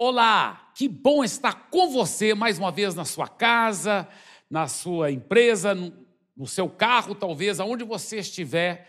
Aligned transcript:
Olá, 0.00 0.70
que 0.76 0.88
bom 0.88 1.24
estar 1.24 1.70
com 1.70 1.90
você 1.90 2.32
mais 2.32 2.56
uma 2.56 2.70
vez 2.70 2.94
na 2.94 3.04
sua 3.04 3.26
casa, 3.26 4.08
na 4.48 4.68
sua 4.68 5.10
empresa, 5.10 5.74
no 6.36 6.46
seu 6.46 6.70
carro, 6.70 7.16
talvez, 7.16 7.58
aonde 7.58 7.82
você 7.82 8.18
estiver. 8.18 8.88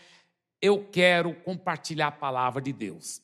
Eu 0.62 0.88
quero 0.92 1.34
compartilhar 1.34 2.10
a 2.10 2.12
palavra 2.12 2.62
de 2.62 2.72
Deus. 2.72 3.24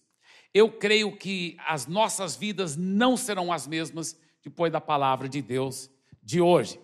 Eu 0.52 0.72
creio 0.72 1.16
que 1.16 1.58
as 1.64 1.86
nossas 1.86 2.36
vidas 2.36 2.76
não 2.76 3.16
serão 3.16 3.54
as 3.54 3.68
mesmas 3.68 4.20
depois 4.44 4.72
da 4.72 4.82
palavra 4.82 5.30
de 5.30 5.44
Deus 5.44 5.88
de 6.24 6.42
hoje. 6.42 6.80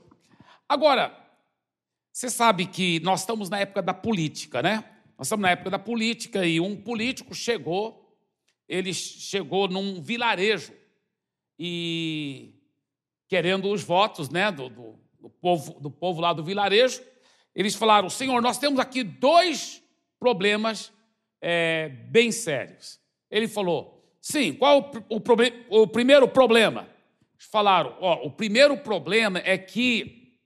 Agora, 0.69 1.17
você 2.13 2.29
sabe 2.29 2.67
que 2.67 2.99
nós 2.99 3.21
estamos 3.21 3.49
na 3.49 3.57
época 3.57 3.81
da 3.81 3.93
política, 3.95 4.61
né? 4.61 4.83
Nós 5.17 5.25
estamos 5.25 5.41
na 5.41 5.49
época 5.49 5.71
da 5.71 5.79
política 5.79 6.45
e 6.45 6.59
um 6.59 6.79
político 6.79 7.33
chegou, 7.33 8.15
ele 8.69 8.93
chegou 8.93 9.67
num 9.67 9.99
vilarejo 9.99 10.79
e 11.63 12.55
querendo 13.27 13.71
os 13.71 13.83
votos, 13.83 14.31
né, 14.31 14.51
do, 14.51 14.67
do, 14.67 14.99
do 15.19 15.29
povo, 15.29 15.79
do 15.79 15.91
povo 15.91 16.19
lá 16.19 16.33
do 16.33 16.43
vilarejo, 16.43 17.03
eles 17.53 17.75
falaram: 17.75 18.09
Senhor, 18.09 18.41
nós 18.41 18.57
temos 18.57 18.79
aqui 18.79 19.03
dois 19.03 19.83
problemas 20.19 20.91
é, 21.39 21.89
bem 22.09 22.31
sérios. 22.31 22.99
Ele 23.29 23.47
falou: 23.47 24.03
Sim, 24.19 24.53
qual 24.53 24.91
o, 25.07 25.17
o, 25.17 25.81
o 25.83 25.87
primeiro 25.87 26.27
problema? 26.27 26.89
Falaram: 27.37 27.95
ó, 28.01 28.25
o 28.25 28.31
primeiro 28.31 28.75
problema 28.79 29.39
é 29.45 29.55
que 29.55 30.39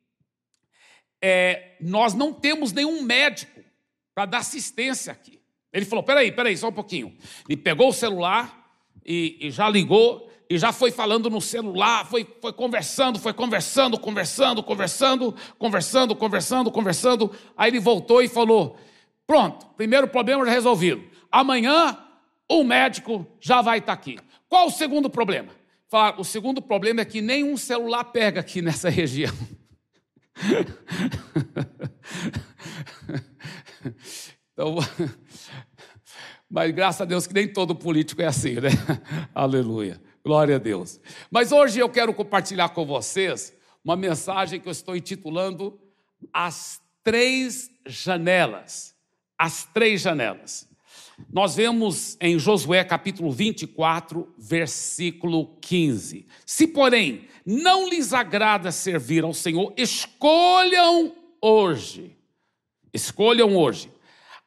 é, 1.22 1.78
nós 1.80 2.14
não 2.14 2.34
temos 2.34 2.74
nenhum 2.74 3.02
médico 3.02 3.64
para 4.14 4.26
dar 4.26 4.40
assistência 4.40 5.14
aqui. 5.14 5.42
Ele 5.72 5.86
falou: 5.86 6.04
peraí, 6.04 6.30
peraí, 6.30 6.58
só 6.58 6.68
um 6.68 6.74
pouquinho. 6.74 7.18
Ele 7.48 7.56
pegou 7.56 7.88
o 7.88 7.94
celular 7.94 8.70
e, 9.06 9.38
e 9.40 9.50
já 9.50 9.70
ligou 9.70 10.26
e 10.50 10.58
já 10.58 10.72
foi 10.72 10.92
falando 10.92 11.30
no 11.30 11.42
celular, 11.42 12.06
foi, 12.06 12.28
foi 12.42 12.54
conversando, 12.54 13.20
foi 13.20 13.34
conversando, 13.34 14.00
conversando, 14.00 14.62
conversando, 14.62 15.36
conversando, 15.58 16.16
conversando, 16.16 16.72
conversando. 16.72 17.32
Aí 17.58 17.72
ele 17.72 17.80
voltou 17.80 18.22
e 18.22 18.28
falou: 18.28 18.78
pronto, 19.26 19.66
primeiro 19.78 20.08
problema 20.08 20.46
já 20.46 20.52
resolvido. 20.52 21.04
Amanhã 21.32 21.98
o 22.50 22.64
médico 22.64 23.26
já 23.40 23.62
vai 23.62 23.80
estar 23.80 23.94
aqui. 23.94 24.20
Qual 24.48 24.68
o 24.68 24.72
segundo 24.72 25.10
problema? 25.10 25.50
O 26.18 26.24
segundo 26.24 26.62
problema 26.62 27.02
é 27.02 27.06
que 27.06 27.22
nenhum 27.22 27.58
celular 27.58 28.04
pega 28.06 28.42
aqui 28.42 28.62
nessa 28.62 28.90
região. 28.90 29.34
então, 34.52 34.76
mas 36.50 36.72
graças 36.72 37.02
a 37.02 37.06
Deus 37.06 37.26
que 37.26 37.34
nem 37.34 37.48
todo 37.48 37.74
político 37.74 38.22
é 38.22 38.26
assim, 38.26 38.56
né? 38.56 38.70
Aleluia. 39.34 40.02
Glória 40.26 40.56
a 40.56 40.60
Deus. 40.60 41.00
Mas 41.30 41.52
hoje 41.52 41.80
eu 41.80 41.88
quero 41.88 42.12
compartilhar 42.12 42.70
com 42.70 42.84
vocês 42.84 43.54
uma 43.84 43.96
mensagem 43.96 44.60
que 44.60 44.68
eu 44.68 44.72
estou 44.72 44.96
intitulando 44.96 45.80
As 46.34 46.82
Três 47.04 47.70
Janelas. 47.86 48.96
As 49.38 49.66
Três 49.66 50.02
Janelas. 50.02 50.68
Nós 51.32 51.56
vemos 51.56 52.18
em 52.20 52.40
Josué 52.40 52.84
capítulo 52.84 53.32
24, 53.32 54.34
versículo 54.36 55.58
15: 55.62 56.26
Se, 56.44 56.66
porém, 56.66 57.28
não 57.46 57.88
lhes 57.88 58.12
agrada 58.12 58.72
servir 58.72 59.24
ao 59.24 59.34
Senhor, 59.34 59.76
escolham 59.78 61.16
hoje, 61.40 62.18
escolham 62.92 63.56
hoje, 63.56 63.92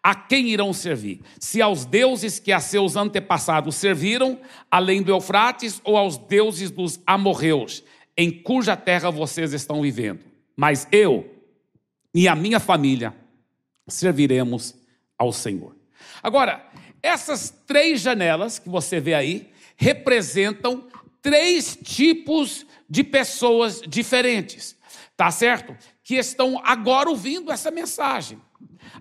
a 0.03 0.15
quem 0.15 0.49
irão 0.49 0.73
servir? 0.73 1.21
Se 1.39 1.61
aos 1.61 1.85
deuses 1.85 2.39
que 2.39 2.53
a 2.53 2.61
seus 2.61 2.97
antepassados 2.97 3.77
serviram, 3.77 4.41
além 4.71 5.03
do 5.03 5.11
Eufrates, 5.11 5.81
ou 5.85 5.97
aos 5.97 6.17
deuses 6.17 6.71
dos 6.71 7.01
amorreus, 7.07 7.83
em 8.17 8.31
cuja 8.31 8.77
terra 8.77 9.11
vocês 9.11 9.53
estão 9.53 9.83
vivendo. 9.83 10.25
Mas 10.57 10.89
eu 10.91 11.35
e 12.15 12.27
a 12.27 12.35
minha 12.35 12.59
família 12.59 13.15
serviremos 13.87 14.75
ao 15.17 15.33
Senhor. 15.33 15.77
Agora, 16.23 16.69
essas 17.03 17.51
três 17.67 18.01
janelas 18.01 18.59
que 18.59 18.69
você 18.69 18.99
vê 19.01 19.15
aí 19.15 19.53
representam 19.77 20.87
três 21.23 21.79
tipos 21.83 22.67
de 22.89 23.05
pessoas 23.05 23.81
diferentes, 23.87 24.77
tá 25.17 25.31
certo? 25.31 25.77
Que 26.03 26.17
estão 26.17 26.61
agora 26.65 27.09
ouvindo 27.09 27.53
essa 27.53 27.71
mensagem. 27.71 28.41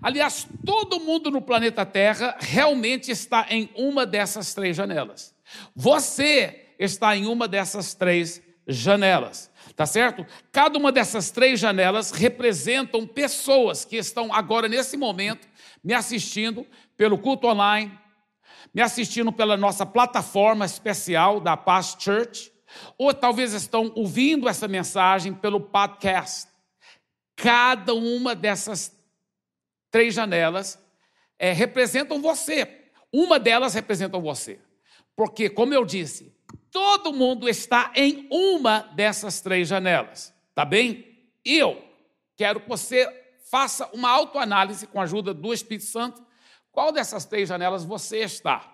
Aliás, 0.02 0.46
todo 0.64 1.00
mundo 1.00 1.30
no 1.30 1.42
planeta 1.42 1.84
Terra 1.84 2.36
realmente 2.38 3.10
está 3.10 3.46
em 3.50 3.70
uma 3.74 4.06
dessas 4.06 4.54
três 4.54 4.76
janelas. 4.76 5.34
Você 5.74 6.74
está 6.78 7.16
em 7.16 7.26
uma 7.26 7.48
dessas 7.48 7.94
três 7.94 8.42
janelas, 8.66 9.50
tá 9.74 9.86
certo? 9.86 10.26
Cada 10.52 10.78
uma 10.78 10.92
dessas 10.92 11.30
três 11.30 11.58
janelas 11.58 12.10
representam 12.10 13.06
pessoas 13.06 13.84
que 13.84 13.96
estão 13.96 14.32
agora 14.32 14.68
nesse 14.68 14.96
momento 14.96 15.48
me 15.82 15.94
assistindo 15.94 16.66
pelo 16.96 17.18
culto 17.18 17.46
online, 17.46 17.98
me 18.74 18.82
assistindo 18.82 19.32
pela 19.32 19.56
nossa 19.56 19.86
plataforma 19.86 20.66
especial 20.66 21.40
da 21.40 21.56
Paz 21.56 21.96
Church, 21.98 22.52
ou 22.98 23.14
talvez 23.14 23.54
estão 23.54 23.90
ouvindo 23.94 24.48
essa 24.48 24.68
mensagem 24.68 25.32
pelo 25.32 25.60
podcast. 25.60 26.48
Cada 27.34 27.94
uma 27.94 28.34
dessas 28.34 28.97
três 29.90 30.14
janelas 30.14 30.78
é, 31.38 31.52
representam 31.52 32.20
você. 32.20 32.86
Uma 33.12 33.38
delas 33.38 33.74
representa 33.74 34.18
você. 34.18 34.60
Porque, 35.16 35.48
como 35.48 35.74
eu 35.74 35.84
disse, 35.84 36.32
todo 36.70 37.12
mundo 37.12 37.48
está 37.48 37.92
em 37.94 38.26
uma 38.30 38.80
dessas 38.94 39.40
três 39.40 39.68
janelas. 39.68 40.34
Tá 40.54 40.64
bem? 40.64 41.28
Eu 41.44 41.82
quero 42.36 42.60
que 42.60 42.68
você 42.68 43.06
faça 43.50 43.88
uma 43.92 44.10
autoanálise 44.10 44.86
com 44.86 45.00
a 45.00 45.04
ajuda 45.04 45.32
do 45.32 45.52
Espírito 45.52 45.86
Santo. 45.86 46.24
Qual 46.70 46.92
dessas 46.92 47.24
três 47.24 47.48
janelas 47.48 47.84
você 47.84 48.18
está? 48.18 48.72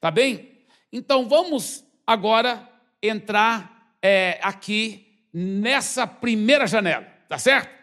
Tá 0.00 0.10
bem? 0.10 0.66
Então 0.92 1.28
vamos 1.28 1.84
agora 2.06 2.68
entrar 3.02 3.92
é, 4.02 4.40
aqui 4.42 5.22
nessa 5.32 6.06
primeira 6.06 6.66
janela, 6.66 7.06
tá 7.28 7.38
certo? 7.38 7.77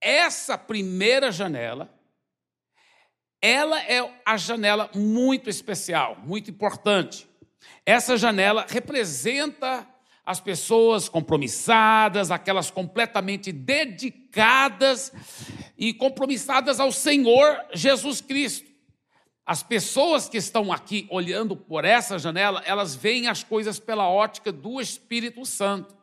Essa 0.00 0.56
primeira 0.56 1.30
janela, 1.30 1.92
ela 3.42 3.80
é 3.82 4.08
a 4.24 4.36
janela 4.36 4.90
muito 4.94 5.50
especial, 5.50 6.16
muito 6.24 6.50
importante. 6.50 7.28
Essa 7.84 8.16
janela 8.16 8.66
representa 8.68 9.86
as 10.24 10.38
pessoas 10.38 11.08
compromissadas, 11.08 12.30
aquelas 12.30 12.70
completamente 12.70 13.50
dedicadas 13.50 15.12
e 15.76 15.92
compromissadas 15.92 16.78
ao 16.78 16.92
Senhor 16.92 17.58
Jesus 17.74 18.20
Cristo. 18.20 18.70
As 19.44 19.62
pessoas 19.62 20.28
que 20.28 20.36
estão 20.36 20.72
aqui 20.72 21.08
olhando 21.10 21.56
por 21.56 21.84
essa 21.84 22.18
janela, 22.18 22.62
elas 22.64 22.94
veem 22.94 23.26
as 23.26 23.42
coisas 23.42 23.80
pela 23.80 24.08
ótica 24.08 24.52
do 24.52 24.80
Espírito 24.80 25.44
Santo. 25.44 25.96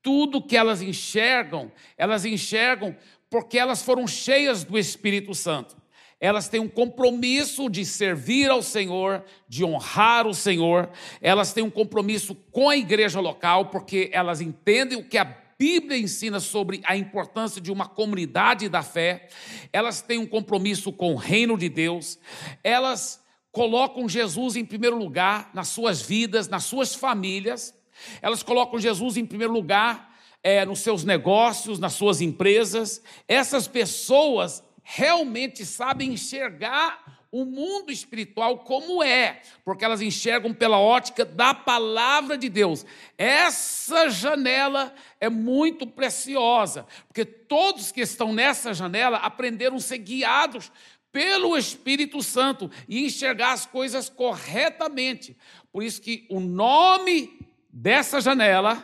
Tudo 0.00 0.40
que 0.40 0.56
elas 0.56 0.80
enxergam, 0.80 1.72
elas 1.96 2.24
enxergam 2.24 2.96
porque 3.30 3.58
elas 3.58 3.82
foram 3.82 4.06
cheias 4.06 4.64
do 4.64 4.78
Espírito 4.78 5.34
Santo. 5.34 5.76
Elas 6.20 6.48
têm 6.48 6.60
um 6.60 6.68
compromisso 6.68 7.68
de 7.70 7.84
servir 7.84 8.50
ao 8.50 8.60
Senhor, 8.60 9.24
de 9.48 9.64
honrar 9.64 10.26
o 10.26 10.34
Senhor. 10.34 10.90
Elas 11.20 11.52
têm 11.52 11.62
um 11.62 11.70
compromisso 11.70 12.34
com 12.50 12.68
a 12.68 12.76
igreja 12.76 13.20
local, 13.20 13.66
porque 13.66 14.10
elas 14.12 14.40
entendem 14.40 14.98
o 14.98 15.04
que 15.08 15.16
a 15.16 15.24
Bíblia 15.58 15.98
ensina 15.98 16.38
sobre 16.38 16.80
a 16.84 16.96
importância 16.96 17.60
de 17.60 17.72
uma 17.72 17.88
comunidade 17.88 18.68
da 18.68 18.80
fé, 18.80 19.28
elas 19.72 20.00
têm 20.00 20.16
um 20.16 20.26
compromisso 20.26 20.92
com 20.92 21.12
o 21.12 21.16
reino 21.16 21.58
de 21.58 21.68
Deus, 21.68 22.16
elas 22.62 23.20
colocam 23.50 24.08
Jesus 24.08 24.54
em 24.54 24.64
primeiro 24.64 24.96
lugar 24.96 25.50
nas 25.52 25.66
suas 25.66 26.00
vidas, 26.00 26.46
nas 26.46 26.62
suas 26.62 26.94
famílias, 26.94 27.74
elas 28.22 28.44
colocam 28.44 28.78
Jesus 28.78 29.16
em 29.16 29.26
primeiro 29.26 29.52
lugar 29.52 30.07
é, 30.42 30.64
nos 30.64 30.80
seus 30.80 31.04
negócios, 31.04 31.78
nas 31.78 31.94
suas 31.94 32.20
empresas. 32.20 33.02
Essas 33.26 33.66
pessoas 33.68 34.62
realmente 34.82 35.64
sabem 35.66 36.12
enxergar 36.12 37.18
o 37.30 37.44
mundo 37.44 37.92
espiritual 37.92 38.60
como 38.60 39.02
é, 39.02 39.42
porque 39.64 39.84
elas 39.84 40.00
enxergam 40.00 40.54
pela 40.54 40.78
ótica 40.78 41.24
da 41.24 41.52
palavra 41.52 42.38
de 42.38 42.48
Deus. 42.48 42.86
Essa 43.18 44.08
janela 44.08 44.94
é 45.20 45.28
muito 45.28 45.86
preciosa, 45.86 46.86
porque 47.06 47.24
todos 47.24 47.92
que 47.92 48.00
estão 48.00 48.32
nessa 48.32 48.72
janela 48.72 49.18
aprenderam 49.18 49.76
a 49.76 49.80
ser 49.80 49.98
guiados 49.98 50.72
pelo 51.12 51.56
Espírito 51.56 52.22
Santo 52.22 52.70
e 52.88 53.04
enxergar 53.04 53.52
as 53.52 53.66
coisas 53.66 54.08
corretamente. 54.08 55.36
Por 55.70 55.82
isso 55.82 56.00
que 56.00 56.26
o 56.30 56.40
nome 56.40 57.38
dessa 57.70 58.20
janela, 58.20 58.82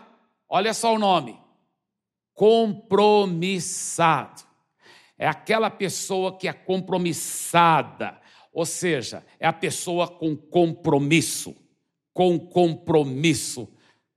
olha 0.48 0.74
só 0.74 0.94
o 0.94 0.98
nome, 0.98 1.38
compromissado. 2.34 4.42
É 5.16 5.26
aquela 5.26 5.70
pessoa 5.70 6.36
que 6.36 6.48
é 6.48 6.52
compromissada, 6.52 8.20
Ou 8.52 8.64
seja, 8.64 9.26
é 9.40 9.48
a 9.48 9.52
pessoa 9.52 10.06
com 10.06 10.36
compromisso, 10.36 11.56
com 12.12 12.38
compromisso 12.38 13.68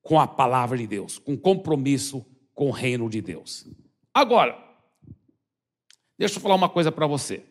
com 0.03 0.19
a 0.19 0.27
palavra 0.27 0.77
de 0.77 0.85
Deus, 0.85 1.17
com 1.17 1.35
compromisso 1.35 2.23
com 2.53 2.67
o 2.69 2.71
reino 2.71 3.09
de 3.09 3.19
Deus. 3.19 3.65
Agora, 4.13 4.55
deixa 6.17 6.37
eu 6.37 6.41
falar 6.41 6.55
uma 6.55 6.69
coisa 6.69 6.91
para 6.91 7.07
você. 7.07 7.43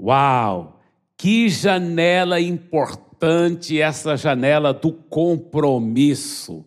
Uau! 0.00 0.80
Que 1.16 1.48
janela 1.48 2.40
importante 2.40 3.80
essa 3.80 4.16
janela 4.16 4.74
do 4.74 4.92
compromisso. 4.92 6.66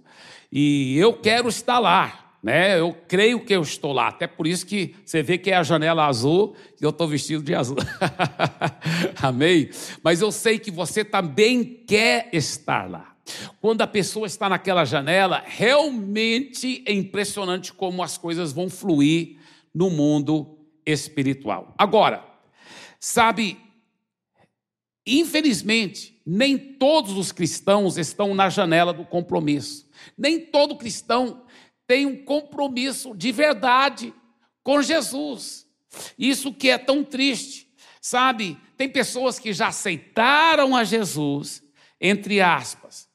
E 0.51 0.97
eu 0.97 1.19
quero 1.19 1.49
estar 1.49 1.79
lá, 1.79 2.22
né? 2.43 2.77
Eu 2.77 2.93
creio 3.07 3.39
que 3.45 3.55
eu 3.55 3.61
estou 3.61 3.93
lá. 3.93 4.09
Até 4.09 4.27
por 4.27 4.45
isso 4.45 4.65
que 4.65 4.93
você 5.05 5.23
vê 5.23 5.37
que 5.37 5.49
é 5.49 5.55
a 5.55 5.63
janela 5.63 6.05
azul 6.05 6.55
e 6.79 6.83
eu 6.83 6.89
estou 6.89 7.07
vestido 7.07 7.41
de 7.41 7.55
azul. 7.55 7.77
Amém? 9.23 9.69
Mas 10.03 10.21
eu 10.21 10.29
sei 10.29 10.59
que 10.59 10.69
você 10.69 11.05
também 11.05 11.63
quer 11.63 12.27
estar 12.33 12.89
lá. 12.89 13.15
Quando 13.61 13.81
a 13.81 13.87
pessoa 13.87 14.27
está 14.27 14.49
naquela 14.49 14.83
janela, 14.83 15.41
realmente 15.45 16.83
é 16.85 16.91
impressionante 16.91 17.71
como 17.71 18.03
as 18.03 18.17
coisas 18.17 18.51
vão 18.51 18.69
fluir 18.69 19.37
no 19.73 19.89
mundo 19.89 20.57
espiritual. 20.85 21.73
Agora, 21.77 22.25
sabe, 22.99 23.57
infelizmente, 25.07 26.21
nem 26.25 26.57
todos 26.57 27.17
os 27.17 27.31
cristãos 27.31 27.97
estão 27.97 28.35
na 28.35 28.49
janela 28.49 28.91
do 28.91 29.05
compromisso. 29.05 29.89
Nem 30.17 30.41
todo 30.41 30.75
cristão 30.75 31.42
tem 31.93 32.07
um 32.07 32.25
compromisso 32.25 33.15
de 33.15 33.31
verdade 33.31 34.11
com 34.63 34.81
Jesus. 34.81 35.67
Isso 36.17 36.51
que 36.51 36.71
é 36.71 36.77
tão 36.79 37.03
triste. 37.03 37.71
Sabe, 38.01 38.57
tem 38.75 38.89
pessoas 38.89 39.37
que 39.37 39.53
já 39.53 39.67
aceitaram 39.67 40.75
a 40.75 40.83
Jesus, 40.83 41.61
entre 42.01 42.41
aspas, 42.41 43.07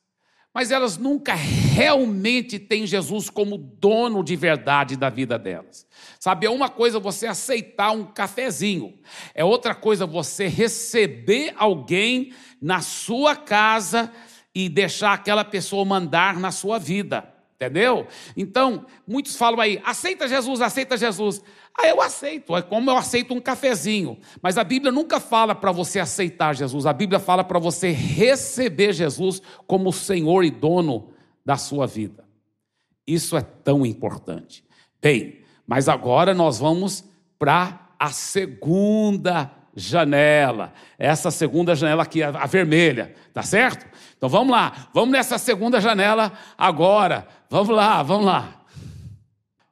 mas 0.54 0.70
elas 0.70 0.96
nunca 0.96 1.34
realmente 1.34 2.56
têm 2.56 2.86
Jesus 2.86 3.28
como 3.28 3.58
dono 3.58 4.22
de 4.22 4.36
verdade 4.36 4.96
da 4.96 5.10
vida 5.10 5.36
delas. 5.36 5.84
Sabe, 6.20 6.46
é 6.46 6.50
uma 6.50 6.68
coisa 6.68 7.00
você 7.00 7.26
aceitar 7.26 7.90
um 7.90 8.04
cafezinho, 8.04 8.96
é 9.34 9.44
outra 9.44 9.74
coisa 9.74 10.06
você 10.06 10.46
receber 10.46 11.52
alguém 11.56 12.32
na 12.62 12.80
sua 12.80 13.34
casa 13.34 14.12
e 14.54 14.68
deixar 14.68 15.14
aquela 15.14 15.44
pessoa 15.44 15.84
mandar 15.84 16.38
na 16.38 16.52
sua 16.52 16.78
vida. 16.78 17.37
Entendeu? 17.60 18.06
Então, 18.36 18.86
muitos 19.04 19.34
falam 19.34 19.58
aí, 19.58 19.82
aceita 19.84 20.28
Jesus, 20.28 20.60
aceita 20.60 20.96
Jesus. 20.96 21.42
Ah, 21.76 21.88
eu 21.88 22.00
aceito, 22.00 22.56
é 22.56 22.62
como 22.62 22.88
eu 22.88 22.96
aceito 22.96 23.34
um 23.34 23.40
cafezinho. 23.40 24.16
Mas 24.40 24.56
a 24.56 24.62
Bíblia 24.62 24.92
nunca 24.92 25.18
fala 25.18 25.56
para 25.56 25.72
você 25.72 25.98
aceitar 25.98 26.54
Jesus, 26.54 26.86
a 26.86 26.92
Bíblia 26.92 27.18
fala 27.18 27.42
para 27.42 27.58
você 27.58 27.90
receber 27.90 28.92
Jesus 28.92 29.42
como 29.66 29.92
Senhor 29.92 30.44
e 30.44 30.52
dono 30.52 31.10
da 31.44 31.56
sua 31.56 31.84
vida. 31.84 32.24
Isso 33.04 33.36
é 33.36 33.42
tão 33.42 33.84
importante. 33.84 34.64
Bem, 35.02 35.40
mas 35.66 35.88
agora 35.88 36.32
nós 36.32 36.60
vamos 36.60 37.04
para 37.40 37.88
a 37.98 38.12
segunda 38.12 39.50
janela. 39.78 40.74
Essa 40.98 41.30
segunda 41.30 41.74
janela 41.74 42.02
aqui, 42.02 42.22
a 42.22 42.46
vermelha, 42.46 43.14
tá 43.32 43.42
certo? 43.42 43.86
Então 44.16 44.28
vamos 44.28 44.50
lá, 44.50 44.90
vamos 44.92 45.10
nessa 45.10 45.38
segunda 45.38 45.80
janela 45.80 46.32
agora. 46.56 47.26
Vamos 47.48 47.74
lá, 47.74 48.02
vamos 48.02 48.26
lá. 48.26 48.66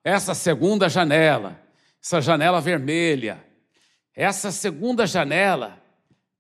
Essa 0.05 0.35
segunda 0.35 0.89
janela, 0.89 1.61
essa 2.03 2.21
janela 2.21 2.61
vermelha, 2.61 3.45
essa 4.15 4.53
segunda 4.53 5.07
janela, 5.07 5.83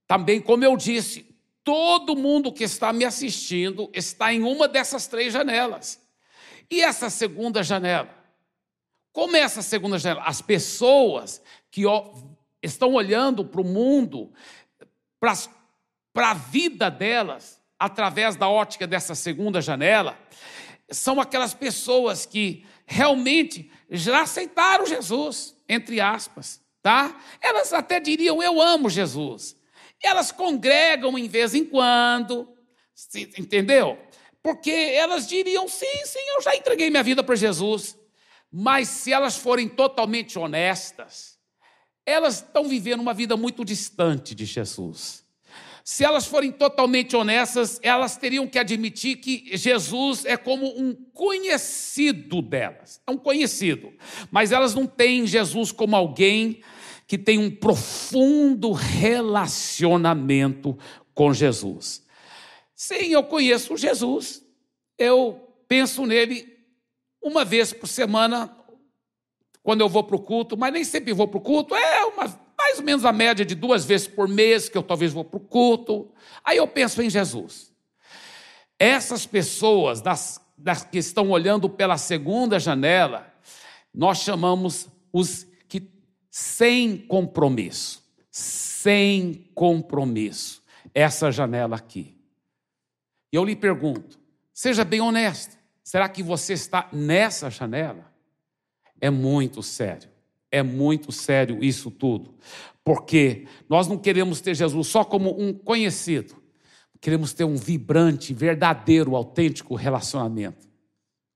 também, 0.07 0.41
como 0.41 0.65
eu 0.65 0.77
disse, 0.77 1.27
todo 1.65 2.15
mundo 2.15 2.53
que 2.53 2.63
está 2.63 2.93
me 2.93 3.05
assistindo 3.05 3.91
está 3.93 4.33
em 4.33 4.43
uma 4.43 4.69
dessas 4.69 5.09
três 5.09 5.33
janelas. 5.33 6.01
E 6.71 6.81
essa 6.81 7.11
segunda 7.11 7.63
janela? 7.63 8.09
Como 9.13 9.37
é 9.37 9.41
essa 9.41 9.63
segunda 9.63 9.99
janela? 9.99 10.23
As 10.25 10.41
pessoas 10.41 11.43
que 11.71 11.85
estão 12.67 12.95
olhando 12.95 13.45
para 13.45 13.61
o 13.61 13.65
mundo, 13.65 14.33
para 15.19 16.31
a 16.31 16.35
vida 16.35 16.91
delas, 16.91 17.61
através 17.79 18.37
da 18.37 18.49
ótica 18.49 18.87
dessa 18.87 19.15
segunda 19.15 19.61
janela, 19.61 20.19
são 20.91 21.21
aquelas 21.21 21.55
pessoas 21.55 22.25
que 22.27 22.65
realmente 22.87 23.71
já 23.91 24.23
aceitaram 24.23 24.87
Jesus, 24.87 25.57
entre 25.69 26.01
aspas, 26.01 26.63
tá? 26.83 27.21
Elas 27.41 27.73
até 27.73 27.99
diriam: 27.99 28.43
Eu 28.43 28.61
amo 28.61 28.89
Jesus. 28.89 29.57
Elas 30.03 30.31
congregam 30.31 31.19
em 31.19 31.27
vez 31.29 31.55
em 31.55 31.65
quando, 31.65 32.49
entendeu? 33.37 33.99
Porque 34.43 34.71
elas 34.71 35.27
diriam: 35.27 35.67
Sim, 35.67 36.05
sim, 36.05 36.23
eu 36.35 36.43
já 36.43 36.55
entreguei 36.55 36.89
minha 36.89 37.03
vida 37.03 37.23
para 37.23 37.35
Jesus. 37.35 37.99
Mas 38.51 38.89
se 38.89 39.13
elas 39.13 39.37
forem 39.37 39.69
totalmente 39.69 40.39
honestas, 40.39 41.36
elas 42.07 42.37
estão 42.37 42.69
vivendo 42.69 43.01
uma 43.01 43.13
vida 43.13 43.37
muito 43.37 43.65
distante 43.65 44.35
de 44.35 44.45
Jesus. 44.45 45.27
Se 45.85 46.03
elas 46.03 46.27
forem 46.27 46.51
totalmente 46.51 47.15
honestas, 47.15 47.79
elas 47.83 48.17
teriam 48.17 48.47
que 48.47 48.59
admitir 48.59 49.19
que 49.19 49.57
Jesus 49.57 50.25
é 50.25 50.37
como 50.37 50.67
um 50.67 50.95
conhecido 50.95 52.43
delas, 52.43 53.01
é 53.07 53.11
um 53.11 53.17
conhecido, 53.17 53.93
mas 54.31 54.51
elas 54.51 54.75
não 54.75 54.87
têm 54.87 55.27
Jesus 55.27 55.71
como 55.71 55.95
alguém 55.95 56.61
que 57.07 57.17
tem 57.17 57.39
um 57.39 57.51
profundo 57.51 58.73
relacionamento 58.73 60.77
com 61.15 61.33
Jesus. 61.33 62.05
Sim, 62.75 63.13
eu 63.13 63.23
conheço 63.23 63.77
Jesus, 63.77 64.45
eu 64.99 65.41
penso 65.69 66.05
nele 66.05 66.53
uma 67.23 67.45
vez 67.45 67.73
por 67.73 67.87
semana, 67.87 68.53
quando 69.67 69.81
eu 69.81 69.89
vou 69.89 70.05
para 70.05 70.15
o 70.15 70.21
culto, 70.21 70.57
mas 70.57 70.73
nem 70.73 70.85
sempre 70.85 71.13
vou 71.13 71.27
para 71.27 71.39
o 71.39 71.41
culto, 71.41 71.75
é 71.75 72.05
uma 72.05 72.41
mais 72.57 72.79
ou 72.79 72.85
menos 72.85 73.05
a 73.05 73.13
média 73.13 73.45
de 73.45 73.57
duas 73.57 73.85
vezes 73.85 74.07
por 74.07 74.29
mês 74.29 74.69
que 74.69 74.79
eu 74.79 74.83
talvez 74.83 75.13
vou 75.13 75.25
para 75.25 75.39
o 75.39 75.41
culto. 75.41 76.09
Aí 76.45 76.59
eu 76.59 76.69
penso 76.69 77.03
em 77.03 77.11
Jesus. 77.11 77.73
Essas 78.79 79.27
pessoas 79.27 80.01
das, 80.01 80.41
das 80.57 80.85
que 80.85 80.99
estão 80.99 81.31
olhando 81.31 81.69
pela 81.69 81.99
segunda 81.99 82.61
janela, 82.61 83.27
nós 83.93 84.19
chamamos 84.19 84.87
os 85.13 85.45
que 85.69 85.91
sem 86.31 86.97
compromisso. 86.97 88.05
Sem 88.31 89.51
compromisso. 89.53 90.63
Essa 90.95 91.33
janela 91.33 91.75
aqui. 91.75 92.17
Eu 93.33 93.45
lhe 93.45 93.57
pergunto, 93.57 94.17
seja 94.55 94.85
bem 94.85 95.01
honesto, 95.01 95.59
será 95.83 96.09
que 96.09 96.23
você 96.23 96.53
está 96.53 96.89
nessa 96.93 97.51
janela? 97.51 98.15
É 99.01 99.11
muito 99.11 99.63
sério. 99.63 100.09
É 100.51 100.63
muito 100.63 101.11
sério 101.11 101.63
isso 101.63 101.91
tudo, 101.91 102.35
porque 102.85 103.47
nós 103.69 103.89
não 103.89 103.99
queremos 103.99 104.41
ter 104.41 104.55
Jesus 104.55 104.87
só 104.87 105.05
como 105.05 105.39
um 105.39 105.53
conhecido, 105.53 106.37
queremos 107.01 107.33
ter 107.33 107.45
um 107.45 107.57
vibrante, 107.57 108.33
verdadeiro, 108.33 109.17
autêntico 109.17 109.75
relacionamento 109.75 110.69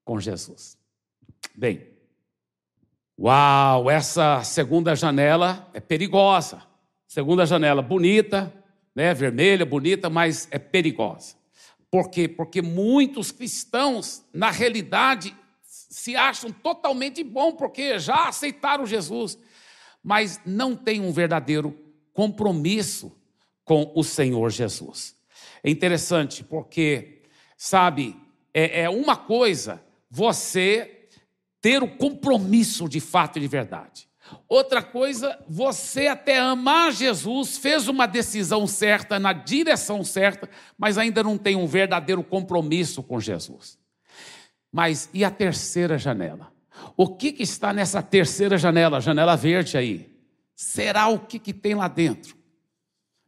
com 0.04 0.20
Jesus. 0.20 0.78
Bem, 1.56 1.88
uau, 3.18 3.90
essa 3.90 4.42
segunda 4.44 4.94
janela 4.94 5.68
é 5.74 5.80
perigosa. 5.80 6.62
Segunda 7.06 7.44
janela 7.44 7.82
bonita, 7.82 8.52
né, 8.94 9.12
vermelha, 9.12 9.66
bonita, 9.66 10.08
mas 10.08 10.46
é 10.52 10.58
perigosa. 10.58 11.34
Por 11.90 12.08
quê? 12.08 12.28
Porque 12.28 12.62
muitos 12.62 13.32
cristãos, 13.32 14.24
na 14.32 14.50
realidade, 14.50 15.36
se 15.90 16.14
acham 16.14 16.52
totalmente 16.52 17.24
bom 17.24 17.52
porque 17.52 17.98
já 17.98 18.28
aceitaram 18.28 18.86
Jesus, 18.86 19.36
mas 20.02 20.40
não 20.46 20.76
têm 20.76 21.00
um 21.00 21.12
verdadeiro 21.12 21.76
compromisso 22.14 23.12
com 23.64 23.92
o 23.94 24.04
Senhor 24.04 24.50
Jesus. 24.50 25.16
É 25.62 25.68
interessante 25.68 26.44
porque, 26.44 27.22
sabe, 27.56 28.16
é, 28.54 28.82
é 28.82 28.90
uma 28.90 29.16
coisa 29.16 29.82
você 30.08 31.08
ter 31.60 31.82
o 31.82 31.96
compromisso 31.96 32.88
de 32.88 33.00
fato 33.00 33.38
e 33.38 33.40
de 33.40 33.48
verdade. 33.48 34.08
Outra 34.48 34.82
coisa, 34.82 35.38
você 35.48 36.06
até 36.06 36.38
amar 36.38 36.92
Jesus, 36.92 37.58
fez 37.58 37.88
uma 37.88 38.06
decisão 38.06 38.64
certa, 38.64 39.18
na 39.18 39.32
direção 39.32 40.04
certa, 40.04 40.48
mas 40.78 40.96
ainda 40.96 41.22
não 41.22 41.36
tem 41.36 41.56
um 41.56 41.66
verdadeiro 41.66 42.22
compromisso 42.22 43.02
com 43.02 43.18
Jesus. 43.18 43.79
Mas 44.72 45.08
e 45.12 45.24
a 45.24 45.30
terceira 45.30 45.98
janela? 45.98 46.52
O 46.96 47.08
que, 47.08 47.32
que 47.32 47.42
está 47.42 47.72
nessa 47.72 48.02
terceira 48.02 48.56
janela, 48.56 49.00
janela 49.00 49.36
verde 49.36 49.76
aí? 49.76 50.10
Será 50.54 51.08
o 51.08 51.18
que, 51.18 51.38
que 51.38 51.52
tem 51.52 51.74
lá 51.74 51.88
dentro? 51.88 52.36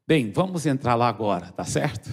Bem, 0.06 0.30
vamos 0.30 0.66
entrar 0.66 0.94
lá 0.94 1.08
agora, 1.08 1.52
tá 1.52 1.64
certo? 1.64 2.10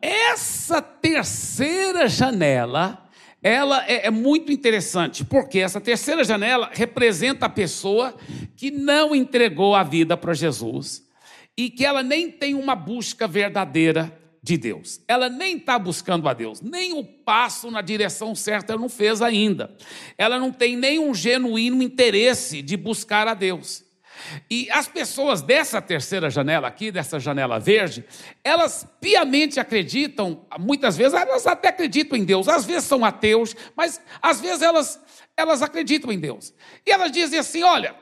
Essa 0.00 0.80
terceira 0.80 2.06
janela, 2.08 3.08
ela 3.42 3.84
é, 3.86 4.06
é 4.06 4.10
muito 4.10 4.52
interessante, 4.52 5.24
porque 5.24 5.58
essa 5.58 5.80
terceira 5.80 6.22
janela 6.22 6.70
representa 6.72 7.46
a 7.46 7.50
pessoa 7.50 8.14
que 8.56 8.70
não 8.70 9.14
entregou 9.14 9.74
a 9.74 9.82
vida 9.82 10.16
para 10.16 10.34
Jesus 10.34 11.04
e 11.56 11.68
que 11.68 11.84
ela 11.84 12.02
nem 12.02 12.30
tem 12.30 12.54
uma 12.54 12.76
busca 12.76 13.26
verdadeira 13.26 14.16
de 14.48 14.56
Deus. 14.56 15.00
Ela 15.06 15.28
nem 15.28 15.58
está 15.58 15.78
buscando 15.78 16.26
a 16.26 16.32
Deus, 16.32 16.62
nem 16.62 16.94
o 16.94 17.04
passo 17.04 17.70
na 17.70 17.82
direção 17.82 18.34
certa 18.34 18.72
ela 18.72 18.80
não 18.80 18.88
fez 18.88 19.20
ainda. 19.20 19.76
Ela 20.16 20.38
não 20.38 20.50
tem 20.50 20.74
nenhum 20.74 21.14
genuíno 21.14 21.82
interesse 21.82 22.62
de 22.62 22.74
buscar 22.74 23.28
a 23.28 23.34
Deus. 23.34 23.84
E 24.50 24.68
as 24.70 24.88
pessoas 24.88 25.42
dessa 25.42 25.82
terceira 25.82 26.30
janela 26.30 26.66
aqui, 26.66 26.90
dessa 26.90 27.20
janela 27.20 27.60
verde, 27.60 28.04
elas 28.42 28.86
piamente 29.00 29.60
acreditam, 29.60 30.46
muitas 30.58 30.96
vezes 30.96 31.12
elas 31.12 31.46
até 31.46 31.68
acreditam 31.68 32.16
em 32.16 32.24
Deus, 32.24 32.48
às 32.48 32.64
vezes 32.64 32.84
são 32.84 33.04
ateus, 33.04 33.54
mas 33.76 34.00
às 34.22 34.40
vezes 34.40 34.62
elas, 34.62 34.98
elas 35.36 35.60
acreditam 35.60 36.10
em 36.10 36.18
Deus. 36.18 36.54
E 36.86 36.90
elas 36.90 37.12
dizem 37.12 37.38
assim: 37.38 37.62
olha, 37.62 37.94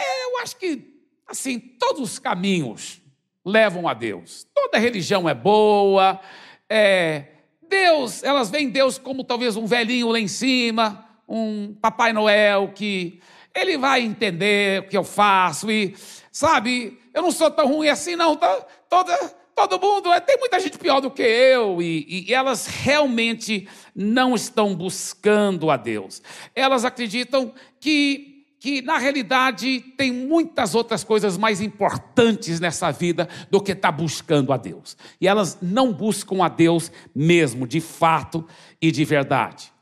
é, 0.00 0.24
eu 0.26 0.38
acho 0.38 0.56
que 0.56 0.88
assim, 1.28 1.58
todos 1.58 2.00
os 2.00 2.18
caminhos 2.18 2.99
levam 3.44 3.88
a 3.88 3.94
Deus. 3.94 4.46
Toda 4.54 4.78
religião 4.78 5.28
é 5.28 5.34
boa, 5.34 6.20
é, 6.68 7.24
Deus, 7.68 8.22
elas 8.22 8.50
veem 8.50 8.68
Deus 8.68 8.98
como 8.98 9.24
talvez 9.24 9.56
um 9.56 9.66
velhinho 9.66 10.08
lá 10.08 10.18
em 10.18 10.28
cima, 10.28 11.06
um 11.28 11.74
Papai 11.80 12.12
Noel 12.12 12.72
que 12.74 13.20
ele 13.54 13.76
vai 13.78 14.02
entender 14.02 14.80
o 14.80 14.88
que 14.88 14.96
eu 14.96 15.04
faço 15.04 15.70
e, 15.70 15.96
sabe, 16.30 16.98
eu 17.12 17.22
não 17.22 17.30
sou 17.30 17.50
tão 17.50 17.66
ruim 17.66 17.88
assim, 17.88 18.16
não. 18.16 18.36
Tá, 18.36 18.66
toda, 18.88 19.16
todo 19.54 19.80
mundo, 19.80 20.12
é, 20.12 20.20
tem 20.20 20.38
muita 20.38 20.58
gente 20.60 20.78
pior 20.78 21.00
do 21.00 21.10
que 21.10 21.22
eu 21.22 21.82
e, 21.82 22.26
e 22.28 22.34
elas 22.34 22.66
realmente 22.66 23.68
não 23.94 24.34
estão 24.34 24.74
buscando 24.74 25.70
a 25.70 25.76
Deus. 25.76 26.22
Elas 26.54 26.84
acreditam 26.84 27.52
que 27.78 28.29
que 28.60 28.82
na 28.82 28.98
realidade 28.98 29.80
tem 29.96 30.12
muitas 30.12 30.74
outras 30.74 31.02
coisas 31.02 31.38
mais 31.38 31.62
importantes 31.62 32.60
nessa 32.60 32.90
vida 32.90 33.26
do 33.50 33.58
que 33.58 33.72
estar 33.72 33.90
tá 33.90 33.96
buscando 33.96 34.52
a 34.52 34.58
Deus. 34.58 34.98
E 35.18 35.26
elas 35.26 35.56
não 35.62 35.94
buscam 35.94 36.44
a 36.44 36.48
Deus 36.48 36.92
mesmo, 37.14 37.66
de 37.66 37.80
fato 37.80 38.46
e 38.80 38.92
de 38.92 39.02
verdade. 39.02 39.72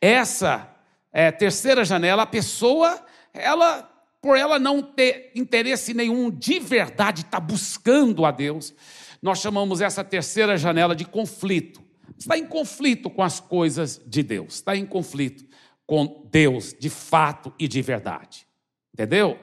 Essa 0.00 0.72
é, 1.12 1.32
terceira 1.32 1.84
janela, 1.84 2.22
a 2.22 2.26
pessoa 2.26 3.04
ela, 3.34 3.90
por 4.22 4.38
ela 4.38 4.60
não 4.60 4.80
ter 4.80 5.32
interesse 5.34 5.92
nenhum 5.92 6.30
de 6.30 6.60
verdade, 6.60 7.22
está 7.22 7.40
buscando 7.40 8.24
a 8.24 8.30
Deus, 8.30 8.72
nós 9.20 9.40
chamamos 9.40 9.80
essa 9.80 10.04
terceira 10.04 10.56
janela 10.56 10.94
de 10.94 11.04
conflito. 11.04 11.82
Está 12.16 12.38
em 12.38 12.46
conflito 12.46 13.10
com 13.10 13.22
as 13.22 13.40
coisas 13.40 14.00
de 14.06 14.22
Deus, 14.22 14.54
está 14.54 14.76
em 14.76 14.86
conflito 14.86 15.49
com 15.90 16.24
Deus 16.30 16.72
de 16.78 16.88
fato 16.88 17.52
e 17.58 17.66
de 17.66 17.82
verdade. 17.82 18.46
Entendeu? 18.94 19.36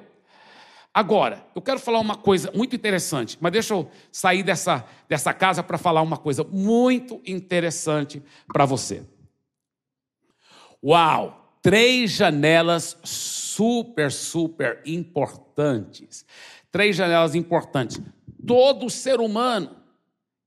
Agora, 0.94 1.46
eu 1.54 1.62
quero 1.62 1.78
falar 1.78 2.00
uma 2.00 2.16
coisa 2.16 2.50
muito 2.56 2.74
interessante, 2.74 3.38
mas 3.42 3.52
deixa 3.52 3.74
eu 3.74 3.92
sair 4.14 4.44
dessa, 4.44 4.86
dessa 5.10 5.34
casa 5.34 5.62
para 5.62 5.78
falar 5.78 6.02
uma 6.02 6.16
coisa 6.16 6.46
muito 6.46 7.22
interessante 7.28 8.24
para 8.48 8.64
você. 8.64 9.04
Uau! 10.82 11.58
Três 11.62 12.12
janelas 12.12 12.98
super, 13.04 14.10
super 14.10 14.82
importantes. 14.86 16.26
Três 16.72 16.96
janelas 16.96 17.36
importantes. 17.36 18.00
Todo 18.48 18.90
ser 18.90 19.20
humano 19.20 19.76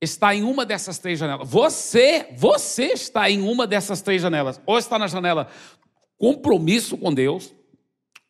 está 0.01 0.35
em 0.35 0.45
uma 0.45 0.65
dessas 0.65 0.99
três 0.99 1.19
janelas. 1.19 1.47
Você, 1.47 2.29
você 2.39 2.87
está 2.87 3.31
em 3.31 3.43
uma 3.43 3.67
dessas 3.67 4.01
três 4.01 4.23
janelas. 4.23 4.59
Ou 4.65 4.79
está 4.79 4.99
na 4.99 5.07
janela 5.07 5.47
compromisso 6.21 6.99
com 6.99 7.15
Deus, 7.15 7.55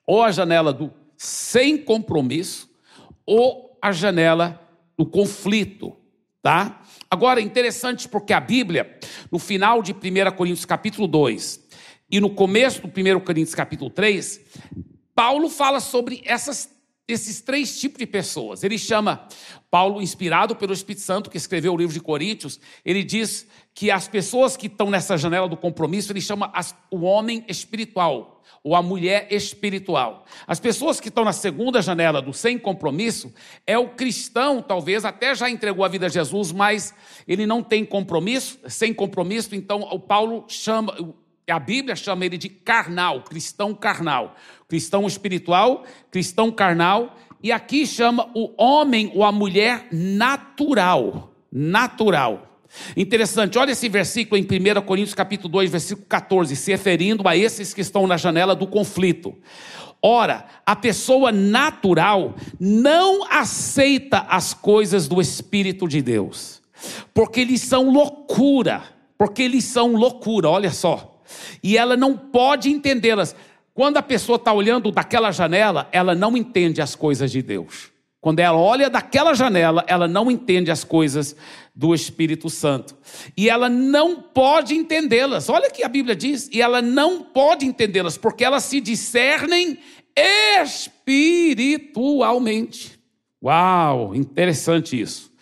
ou 0.07 0.23
a 0.23 0.31
janela 0.31 0.73
do 0.73 0.93
sem 1.17 1.77
compromisso, 1.77 2.71
ou 3.27 3.77
a 3.83 3.91
janela 3.91 4.63
do 4.97 5.05
conflito, 5.05 5.97
tá? 6.41 6.83
Agora, 7.11 7.41
é 7.41 7.43
interessante 7.43 8.09
porque 8.09 8.33
a 8.33 8.39
Bíblia, 8.39 8.97
no 9.31 9.41
final 9.41 9.83
de 9.83 9.93
1 9.93 9.97
Coríntios 10.37 10.65
capítulo 10.65 11.09
2, 11.09 11.67
e 12.09 12.21
no 12.21 12.31
começo 12.31 12.81
do 12.81 12.89
1 12.89 13.21
Coríntios 13.21 13.57
capítulo 13.57 13.91
3, 13.91 14.41
Paulo 15.13 15.51
fala 15.51 15.81
sobre 15.81 16.23
essas, 16.25 16.71
esses 17.13 17.41
três 17.41 17.79
tipos 17.79 17.99
de 17.99 18.07
pessoas. 18.07 18.63
Ele 18.63 18.79
chama, 18.79 19.27
Paulo, 19.71 20.01
inspirado 20.01 20.57
pelo 20.57 20.73
Espírito 20.73 21.03
Santo, 21.03 21.31
que 21.31 21.37
escreveu 21.37 21.73
o 21.73 21.77
livro 21.77 21.95
de 21.95 22.01
Coríntios, 22.01 22.61
ele 22.85 23.03
diz 23.03 23.47
que 23.75 23.91
as 23.91 24.09
pessoas 24.09 24.57
que 24.57 24.67
estão 24.67 24.91
nessa 24.91 25.17
janela 25.17 25.49
do 25.49 25.57
compromisso, 25.57 26.13
ele 26.13 26.21
chama 26.21 26.51
as, 26.55 26.75
o 26.91 27.03
homem 27.03 27.45
espiritual, 27.49 28.43
ou 28.63 28.75
a 28.75 28.83
mulher 28.83 29.29
espiritual. 29.31 30.25
As 30.47 30.61
pessoas 30.61 31.01
que 31.01 31.09
estão 31.09 31.25
na 31.25 31.33
segunda 31.33 31.81
janela 31.81 32.21
do 32.21 32.33
sem 32.33 32.59
compromisso, 32.59 33.33
é 33.67 33.79
o 33.79 33.89
cristão, 33.89 34.61
talvez 34.61 35.05
até 35.05 35.35
já 35.35 35.49
entregou 35.49 35.85
a 35.85 35.89
vida 35.89 36.07
a 36.07 36.11
Jesus, 36.11 36.53
mas 36.53 36.95
ele 37.27 37.47
não 37.47 37.63
tem 37.63 37.85
compromisso, 37.85 38.59
sem 38.69 38.93
compromisso, 38.93 39.55
então 39.55 39.81
o 39.81 39.99
Paulo 39.99 40.45
chama, 40.47 40.95
a 41.49 41.59
Bíblia 41.59 41.97
chama 41.97 42.25
ele 42.27 42.37
de 42.37 42.49
carnal, 42.49 43.23
cristão 43.23 43.75
carnal. 43.75 44.37
Cristão 44.71 45.05
espiritual, 45.05 45.85
cristão 46.13 46.53
carnal. 46.53 47.17
E 47.43 47.51
aqui 47.51 47.85
chama 47.85 48.31
o 48.37 48.53
homem 48.57 49.11
ou 49.17 49.25
a 49.25 49.33
mulher 49.33 49.89
natural. 49.91 51.35
Natural. 51.51 52.47
Interessante, 52.97 53.59
olha 53.59 53.73
esse 53.73 53.89
versículo 53.89 54.41
em 54.41 54.45
1 54.45 54.81
Coríntios 54.83 55.13
capítulo 55.13 55.49
2, 55.49 55.73
versículo 55.73 56.07
14, 56.09 56.55
se 56.55 56.71
referindo 56.71 57.27
a 57.27 57.37
esses 57.37 57.75
que 57.75 57.81
estão 57.81 58.07
na 58.07 58.17
janela 58.17 58.55
do 58.55 58.65
conflito. 58.65 59.35
Ora, 60.01 60.47
a 60.65 60.77
pessoa 60.77 61.33
natural 61.33 62.37
não 62.61 63.25
aceita 63.29 64.25
as 64.29 64.55
coisas 64.55 65.09
do 65.09 65.21
Espírito 65.21 65.89
de 65.89 66.01
Deus, 66.01 66.63
porque 67.13 67.41
eles 67.41 67.63
são 67.63 67.91
loucura, 67.91 68.85
porque 69.19 69.43
eles 69.43 69.65
são 69.65 69.97
loucura, 69.97 70.49
olha 70.49 70.71
só 70.71 71.11
e 71.63 71.77
ela 71.77 71.97
não 71.97 72.17
pode 72.17 72.71
entendê-las. 72.71 73.35
Quando 73.81 73.97
a 73.97 74.03
pessoa 74.03 74.37
está 74.37 74.53
olhando 74.53 74.93
daquela 74.93 75.33
janela, 75.33 75.89
ela 75.91 76.15
não 76.15 76.37
entende 76.37 76.83
as 76.83 76.95
coisas 76.95 77.33
de 77.33 77.41
Deus. 77.41 77.91
Quando 78.21 78.41
ela 78.41 78.59
olha 78.59 78.91
daquela 78.91 79.33
janela, 79.33 79.83
ela 79.87 80.07
não 80.07 80.31
entende 80.31 80.71
as 80.71 80.85
coisas 80.85 81.35
do 81.75 81.95
Espírito 81.95 82.51
Santo. 82.51 82.95
E 83.35 83.49
ela 83.49 83.71
não 83.71 84.21
pode 84.21 84.75
entendê-las. 84.75 85.49
Olha 85.49 85.71
que 85.71 85.83
a 85.83 85.89
Bíblia 85.89 86.15
diz. 86.15 86.51
E 86.53 86.61
ela 86.61 86.83
não 86.83 87.23
pode 87.23 87.65
entendê-las, 87.65 88.19
porque 88.19 88.45
elas 88.45 88.65
se 88.65 88.83
discernem 88.83 89.79
espiritualmente. 90.15 93.01
Uau, 93.43 94.15
interessante 94.15 95.01
isso. 95.01 95.33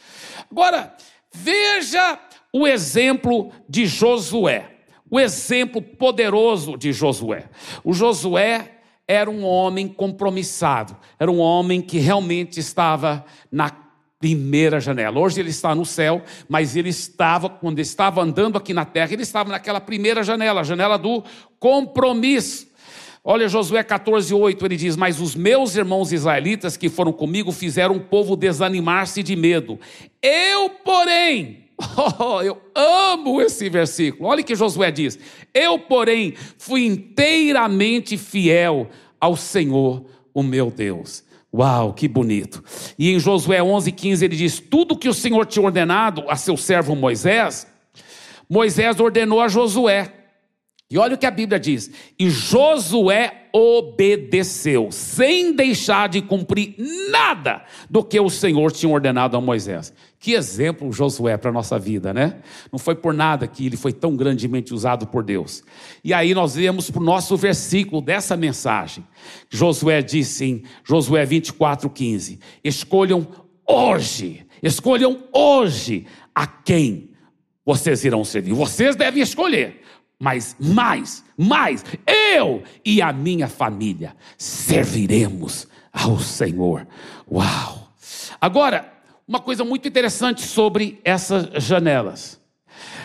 Agora, 0.49 0.95
veja 1.35 2.16
o 2.52 2.68
exemplo 2.68 3.50
de 3.68 3.85
Josué 3.85 4.77
o 5.11 5.19
exemplo 5.19 5.81
poderoso 5.81 6.77
de 6.77 6.93
Josué. 6.93 7.45
O 7.83 7.93
Josué 7.93 8.73
era 9.07 9.31
um 9.31 9.45
homem 9.45 9.88
compromissado, 9.88 10.97
era 11.19 11.31
um 11.31 11.38
homem 11.38 11.81
que 11.81 11.99
realmente 11.99 12.61
estava 12.61 13.25
na 13.50 13.71
primeira 14.19 14.81
janela. 14.81 15.19
Hoje 15.19 15.41
ele 15.41 15.50
está 15.50 15.75
no 15.75 15.87
céu, 15.87 16.23
mas 16.49 16.77
ele 16.77 16.88
estava, 16.88 17.49
quando 17.49 17.79
estava 17.79 18.21
andando 18.21 18.59
aqui 18.59 18.75
na 18.75 18.85
terra, 18.85 19.12
ele 19.12 19.23
estava 19.23 19.50
naquela 19.50 19.81
primeira 19.81 20.23
janela, 20.23 20.61
a 20.61 20.65
janela 20.65 20.99
do 20.99 21.23
compromisso. 21.59 22.69
Olha 23.23 23.49
Josué 23.49 23.83
14, 23.83 24.33
8, 24.35 24.65
ele 24.65 24.77
diz: 24.77 24.97
Mas 24.97 25.21
os 25.21 25.35
meus 25.35 25.77
irmãos 25.77 26.12
israelitas 26.12 26.77
que 26.77 26.88
foram 26.88 27.12
comigo 27.12 27.53
fizeram 27.53 27.97
o 27.97 28.00
povo 28.00 28.37
desanimar-se 28.37 29.23
de 29.23 29.37
medo. 29.37 29.79
Eu, 30.23 30.71
porém, 30.85 31.68
Oh, 32.18 32.42
eu 32.42 32.61
amo 32.75 33.40
esse 33.40 33.68
versículo. 33.68 34.28
Olha 34.28 34.42
o 34.42 34.44
que 34.44 34.56
Josué 34.56 34.90
diz: 34.90 35.18
Eu, 35.54 35.78
porém, 35.78 36.35
fui 36.56 36.85
inteiramente 36.85 38.16
fiel 38.16 38.88
ao 39.20 39.37
Senhor, 39.37 40.04
o 40.35 40.42
meu 40.42 40.70
Deus. 40.70 41.25
Uau, 41.54 41.94
que 41.94 42.06
bonito. 42.06 42.62
E 42.99 43.11
em 43.11 43.18
Josué 43.18 43.61
11:15 43.61 44.23
ele 44.23 44.37
diz: 44.37 44.61
Tudo 44.61 44.99
que 44.99 45.08
o 45.08 45.14
Senhor 45.14 45.47
tinha 45.47 45.64
ordenado 45.64 46.25
a 46.28 46.37
seu 46.37 46.56
servo 46.56 46.94
Moisés, 46.94 47.66
Moisés 48.49 48.99
ordenou 49.00 49.40
a 49.40 49.49
Josué. 49.49 50.12
E 50.90 50.97
olha 50.99 51.14
o 51.14 51.18
que 51.18 51.26
a 51.26 51.30
Bíblia 51.30 51.61
diz: 51.61 51.90
E 52.18 52.28
Josué 52.28 53.48
obedeceu, 53.52 54.90
sem 54.90 55.52
deixar 55.52 56.09
de 56.09 56.23
cumprir 56.23 56.75
nada 57.11 57.64
do 57.88 58.02
que 58.02 58.19
o 58.19 58.28
Senhor 58.31 58.73
tinha 58.73 58.93
ordenado 58.93 59.37
a 59.37 59.40
Moisés. 59.40 59.93
Que 60.19 60.33
exemplo 60.33 60.93
Josué 60.93 61.37
para 61.37 61.50
a 61.50 61.52
nossa 61.52 61.78
vida, 61.78 62.12
né? 62.12 62.40
Não 62.73 62.78
foi 62.78 62.95
por 62.95 63.14
nada 63.14 63.47
que 63.47 63.67
ele 63.67 63.76
foi 63.76 63.93
tão 63.93 64.17
grandemente 64.17 64.75
usado 64.75 65.07
por 65.07 65.23
Deus. 65.23 65.62
E 66.02 66.12
aí 66.12 66.35
nós 66.35 66.55
vemos 66.57 66.90
para 66.90 67.00
o 67.00 67.05
nosso 67.05 67.37
versículo 67.37 68.02
dessa 68.02 68.37
mensagem. 68.37 69.07
Josué 69.49 70.02
disse 70.02 70.45
em 70.45 70.62
Josué 70.83 71.25
24, 71.25 71.88
15: 71.88 72.40
Escolham 72.64 73.26
hoje, 73.67 74.45
escolham 74.62 75.25
hoje 75.33 76.07
a 76.35 76.47
quem 76.47 77.11
vocês 77.64 78.05
irão 78.05 78.25
servir. 78.25 78.55
Vocês 78.55 78.97
devem 78.97 79.23
escolher 79.23 79.83
mas 80.19 80.57
mais, 80.59 81.25
mais, 81.37 81.85
eu 82.07 82.63
e 82.85 83.01
a 83.01 83.13
minha 83.13 83.49
família 83.49 84.17
serviremos 84.37 85.69
ao 85.93 86.19
Senhor. 86.19 86.87
Uau! 87.31 87.93
Agora, 88.41 88.93
uma 89.27 89.41
coisa 89.41 89.65
muito 89.65 89.87
interessante 89.87 90.43
sobre 90.43 91.01
essas 91.05 91.63
janelas. 91.63 92.41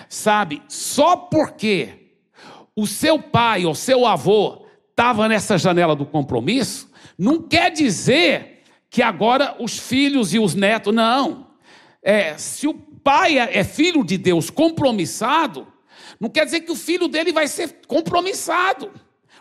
Sabe, 0.09 0.61
só 0.67 1.15
porque 1.15 2.13
o 2.75 2.87
seu 2.87 3.19
pai 3.19 3.65
ou 3.65 3.75
seu 3.75 4.05
avô 4.05 4.65
estava 4.89 5.27
nessa 5.27 5.57
janela 5.57 5.95
do 5.95 6.05
compromisso, 6.05 6.91
não 7.17 7.41
quer 7.41 7.71
dizer 7.71 8.63
que 8.89 9.01
agora 9.01 9.55
os 9.59 9.77
filhos 9.77 10.33
e 10.33 10.39
os 10.39 10.53
netos, 10.53 10.93
não. 10.93 11.47
É, 12.01 12.37
se 12.37 12.67
o 12.67 12.73
pai 12.73 13.39
é, 13.39 13.57
é 13.57 13.63
filho 13.63 14.03
de 14.03 14.17
Deus 14.17 14.49
compromissado, 14.49 15.67
não 16.23 16.29
quer 16.29 16.45
dizer 16.45 16.61
que 16.61 16.71
o 16.71 16.75
filho 16.75 17.09
dele 17.09 17.33
vai 17.33 17.49
ser 17.49 17.81
compromissado, 17.85 18.89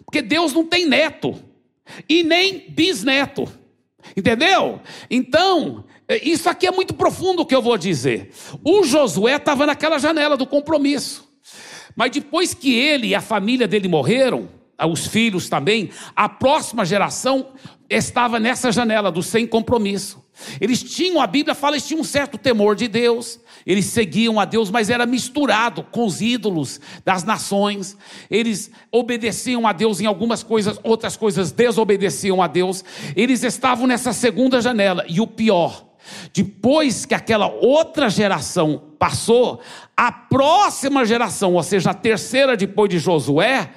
porque 0.05 0.21
Deus 0.21 0.53
não 0.53 0.67
tem 0.67 0.85
neto 0.85 1.41
e 2.09 2.25
nem 2.25 2.69
bisneto. 2.71 3.47
Entendeu? 4.17 4.81
Então, 5.09 5.85
é, 6.09 6.29
isso 6.29 6.51
aqui 6.51 6.67
é 6.67 6.73
muito 6.73 6.93
profundo 6.93 7.43
o 7.43 7.47
que 7.47 7.55
eu 7.55 7.63
vou 7.63 7.79
dizer. 7.79 8.33
O 8.65 8.83
Josué 8.83 9.37
estava 9.37 9.65
naquela 9.65 9.97
janela 9.97 10.37
do 10.37 10.45
compromisso. 10.45 11.33
Mas 11.95 12.11
depois 12.11 12.53
que 12.53 12.75
ele 12.75 13.07
e 13.07 13.15
a 13.15 13.21
família 13.21 13.69
dele 13.69 13.87
morreram, 13.87 14.49
os 14.79 15.07
filhos 15.07 15.49
também, 15.49 15.91
a 16.15 16.29
próxima 16.29 16.85
geração 16.85 17.49
estava 17.89 18.41
nessa 18.41 18.73
janela 18.73 19.13
do 19.13 19.23
sem 19.23 19.47
compromisso. 19.47 20.23
Eles 20.61 20.83
tinham, 20.83 21.21
a 21.21 21.27
Bíblia 21.27 21.55
fala, 21.55 21.77
eles 21.77 21.87
tinham 21.87 22.01
um 22.01 22.05
certo 22.05 22.39
temor 22.39 22.75
de 22.75 22.89
Deus, 22.89 23.39
eles 23.67 23.87
seguiam 23.87 24.41
a 24.41 24.45
Deus, 24.45 24.71
mas 24.71 24.91
era 24.91 25.07
misturado 25.07 25.85
com 25.85 26.05
os 26.05 26.21
ídolos 26.21 26.81
das 27.05 27.23
nações. 27.23 27.97
Eles 28.31 28.71
obedeciam 28.91 29.67
a 29.67 29.73
Deus 29.73 30.01
em 30.01 30.07
algumas 30.07 30.43
coisas, 30.43 30.81
outras 30.83 31.17
coisas 31.17 31.53
desobedeciam 31.53 32.43
a 32.43 32.47
Deus. 32.47 32.85
Eles 33.15 33.43
estavam 33.45 33.87
nessa 33.87 34.13
segunda 34.13 34.61
janela, 34.61 35.05
e 35.09 35.21
o 35.21 35.27
pior, 35.27 35.87
depois 36.33 37.05
que 37.05 37.15
aquela 37.15 37.47
outra 37.47 38.09
geração 38.09 38.83
passou, 38.99 39.61
a 39.97 40.11
próxima 40.11 41.05
geração, 41.05 41.55
ou 41.55 41.63
seja, 41.63 41.91
a 41.91 41.95
terceira 41.95 42.57
depois 42.57 42.91
de 42.91 42.99
Josué, 42.99 43.71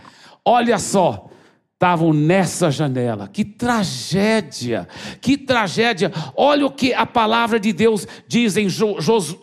olha 0.45 0.77
só, 0.77 1.29
estavam 1.75 2.13
nessa 2.13 2.71
janela. 2.71 3.27
Que 3.27 3.43
tragédia, 3.43 4.87
que 5.19 5.37
tragédia. 5.37 6.11
Olha 6.35 6.65
o 6.65 6.71
que 6.71 6.93
a 6.93 7.05
palavra 7.05 7.59
de 7.59 7.73
Deus 7.73 8.07
diz 8.27 8.55
em, 8.57 8.69
Ju, 8.69 8.95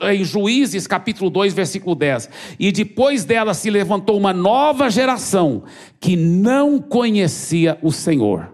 em, 0.02 0.24
Juízes, 0.24 0.86
capítulo 0.86 1.28
2, 1.30 1.52
versículo 1.52 1.94
10. 1.94 2.28
E 2.58 2.72
depois 2.72 3.24
dela 3.24 3.54
se 3.54 3.70
levantou 3.70 4.16
uma 4.16 4.32
nova 4.32 4.90
geração 4.90 5.64
que 6.00 6.16
não 6.16 6.80
conhecia 6.80 7.78
o 7.82 7.92
Senhor. 7.92 8.50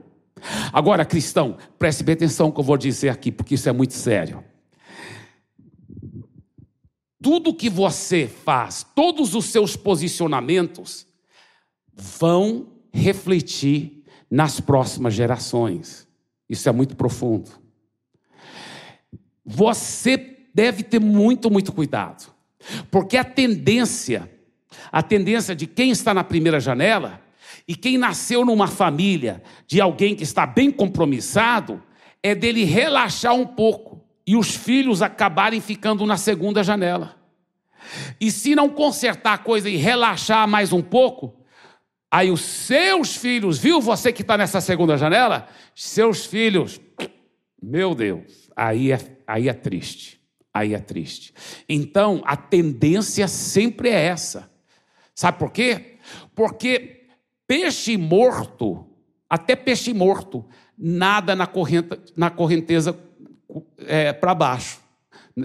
Agora, 0.73 1.05
cristão, 1.05 1.57
preste 1.79 2.03
bem 2.03 2.13
atenção 2.15 2.51
que 2.51 2.61
eu 2.61 2.65
vou 2.65 2.77
dizer 2.77 3.09
aqui, 3.09 3.33
porque 3.33 3.55
isso 3.55 3.69
é 3.69 3.73
muito 3.73 3.95
sério. 3.95 4.45
Tudo 7.23 7.55
que 7.55 7.71
você 7.71 8.29
faz, 8.29 8.87
todos 8.95 9.35
os 9.35 9.47
seus 9.47 9.77
posicionamentos, 9.77 11.08
vão 12.01 12.69
refletir 12.93 14.05
nas 14.31 14.61
próximas 14.61 15.15
gerações. 15.15 16.07
Isso 16.49 16.69
é 16.69 16.73
muito 16.73 16.97
profundo. 16.97 17.51
Você 19.45 20.37
deve 20.55 20.83
ter 20.83 21.01
muito, 21.01 21.51
muito 21.51 21.73
cuidado, 21.73 22.33
porque 22.91 23.17
a 23.17 23.25
tendência, 23.25 24.31
a 24.91 25.03
tendência 25.03 25.55
de 25.55 25.67
quem 25.67 25.91
está 25.91 26.13
na 26.13 26.25
primeira 26.25 26.61
janela 26.61 27.21
e 27.67 27.75
quem 27.75 27.99
nasceu 27.99 28.45
numa 28.45 28.67
família 28.67 29.43
de 29.67 29.81
alguém 29.81 30.15
que 30.15 30.23
está 30.23 30.47
bem 30.47 30.71
compromissado, 30.71 31.83
é 32.23 32.35
dele 32.35 32.65
relaxar 32.65 33.35
um 33.35 33.47
pouco 33.47 34.05
e 34.27 34.37
os 34.37 34.55
filhos 34.55 35.01
acabarem 35.01 35.61
ficando 35.61 36.05
na 36.05 36.17
segunda 36.17 36.63
janela. 36.63 37.17
E 38.21 38.31
se 38.31 38.55
não 38.55 38.69
consertar 38.69 39.35
a 39.35 39.39
coisa 39.39 39.71
e 39.71 39.77
relaxar 39.77 40.47
mais 40.47 40.73
um 40.73 40.83
pouco, 40.83 41.38
Aí 42.11 42.31
os 42.31 42.41
seus 42.41 43.17
filhos, 43.17 43.59
viu 43.59 43.81
você 43.81 44.13
que 44.13 44.23
está 44.23 44.37
nessa 44.37 44.61
segunda 44.61 44.97
janela? 44.97 45.47
Seus 45.75 46.25
filhos, 46.25 46.81
meu 47.63 47.95
Deus, 47.95 48.51
aí 48.57 48.93
é, 48.93 48.99
aí 49.27 49.49
é 49.49 49.53
triste. 49.53 50.19
Aí 50.53 50.75
é 50.75 50.79
triste. 50.79 51.35
Então, 51.69 52.23
a 52.25 52.37
tendência 52.37 53.29
sempre 53.29 53.91
é 53.91 54.07
essa. 54.07 54.51
Sabe 55.15 55.39
por 55.39 55.53
quê? 55.53 55.99
Porque 56.35 57.07
peixe 57.47 57.97
morto, 57.97 58.87
até 59.29 59.55
peixe 59.55 59.93
morto, 59.93 60.47
nada 60.77 61.37
na, 61.37 61.49
na 62.17 62.31
correnteza 62.31 62.99
é, 63.79 64.13
para 64.13 64.35
baixo. 64.35 64.78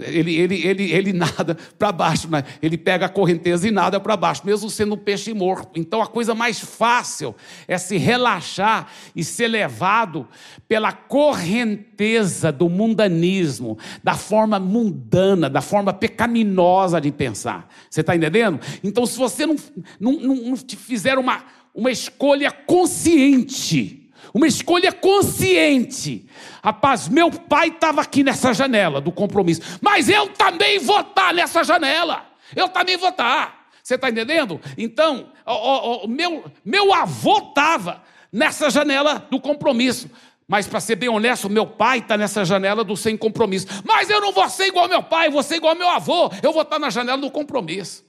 Ele, 0.02 0.34
ele, 0.36 0.66
ele, 0.66 0.92
ele 0.92 1.12
nada 1.14 1.56
para 1.78 1.92
baixo, 1.92 2.28
né? 2.30 2.44
ele 2.62 2.76
pega 2.76 3.06
a 3.06 3.08
correnteza 3.08 3.68
e 3.68 3.70
nada 3.70 4.00
para 4.00 4.16
baixo, 4.16 4.42
mesmo 4.44 4.68
sendo 4.70 4.94
um 4.94 4.98
peixe 4.98 5.32
morto. 5.32 5.78
Então 5.78 6.02
a 6.02 6.06
coisa 6.06 6.34
mais 6.34 6.58
fácil 6.58 7.34
é 7.68 7.78
se 7.78 7.96
relaxar 7.96 8.88
e 9.14 9.22
ser 9.22 9.48
levado 9.48 10.26
pela 10.68 10.92
correnteza 10.92 12.50
do 12.50 12.68
mundanismo, 12.68 13.78
da 14.02 14.14
forma 14.14 14.58
mundana, 14.58 15.48
da 15.48 15.60
forma 15.60 15.92
pecaminosa 15.92 17.00
de 17.00 17.12
pensar. 17.12 17.68
Você 17.88 18.00
está 18.00 18.16
entendendo? 18.16 18.60
Então, 18.82 19.06
se 19.06 19.16
você 19.18 19.46
não, 19.46 19.56
não, 20.00 20.12
não, 20.12 20.56
fizer 20.56 21.18
uma, 21.18 21.44
uma 21.74 21.90
escolha 21.90 22.50
consciente, 22.50 24.03
uma 24.34 24.48
escolha 24.48 24.92
consciente. 24.92 26.28
Rapaz, 26.62 27.08
meu 27.08 27.30
pai 27.30 27.68
estava 27.68 28.02
aqui 28.02 28.24
nessa 28.24 28.52
janela 28.52 29.00
do 29.00 29.12
compromisso, 29.12 29.78
mas 29.80 30.08
eu 30.08 30.28
também 30.30 30.80
vou 30.80 31.00
estar 31.00 31.32
nessa 31.32 31.62
janela. 31.62 32.26
Eu 32.54 32.68
também 32.68 32.96
vou 32.96 33.10
estar. 33.10 33.68
Você 33.80 33.94
está 33.94 34.10
entendendo? 34.10 34.60
Então, 34.76 35.30
o, 35.46 36.04
o, 36.04 36.08
meu, 36.08 36.44
meu 36.64 36.92
avô 36.92 37.38
estava 37.38 38.02
nessa 38.32 38.70
janela 38.70 39.24
do 39.30 39.40
compromisso. 39.40 40.10
Mas, 40.48 40.66
para 40.66 40.80
ser 40.80 40.96
bem 40.96 41.08
honesto, 41.08 41.48
meu 41.48 41.66
pai 41.66 41.98
está 41.98 42.16
nessa 42.16 42.44
janela 42.44 42.82
do 42.84 42.96
sem 42.96 43.16
compromisso. 43.16 43.66
Mas 43.84 44.10
eu 44.10 44.20
não 44.20 44.32
vou 44.32 44.48
ser 44.48 44.66
igual 44.66 44.88
meu 44.88 45.02
pai, 45.02 45.30
vou 45.30 45.42
ser 45.42 45.56
igual 45.56 45.74
meu 45.74 45.88
avô. 45.88 46.30
Eu 46.42 46.52
vou 46.52 46.62
estar 46.62 46.78
na 46.78 46.90
janela 46.90 47.18
do 47.18 47.30
compromisso. 47.30 48.04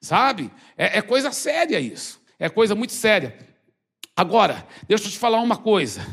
Sabe? 0.00 0.50
É, 0.76 0.98
é 0.98 1.02
coisa 1.02 1.32
séria 1.32 1.80
isso. 1.80 2.20
É 2.38 2.48
coisa 2.48 2.74
muito 2.74 2.92
séria. 2.92 3.36
Agora, 4.20 4.66
deixa 4.86 5.06
eu 5.06 5.10
te 5.10 5.18
falar 5.18 5.40
uma 5.40 5.56
coisa. 5.56 6.06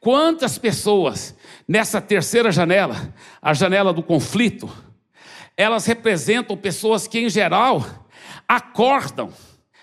Quantas 0.00 0.56
pessoas 0.56 1.36
nessa 1.68 2.00
terceira 2.00 2.50
janela, 2.50 3.12
a 3.42 3.52
janela 3.52 3.92
do 3.92 4.02
conflito, 4.02 4.74
elas 5.54 5.84
representam 5.84 6.56
pessoas 6.56 7.06
que, 7.06 7.18
em 7.18 7.28
geral, 7.28 7.84
acordam, 8.48 9.30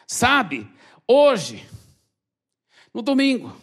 sabe, 0.08 0.68
hoje, 1.08 1.64
no 2.92 3.04
domingo, 3.04 3.56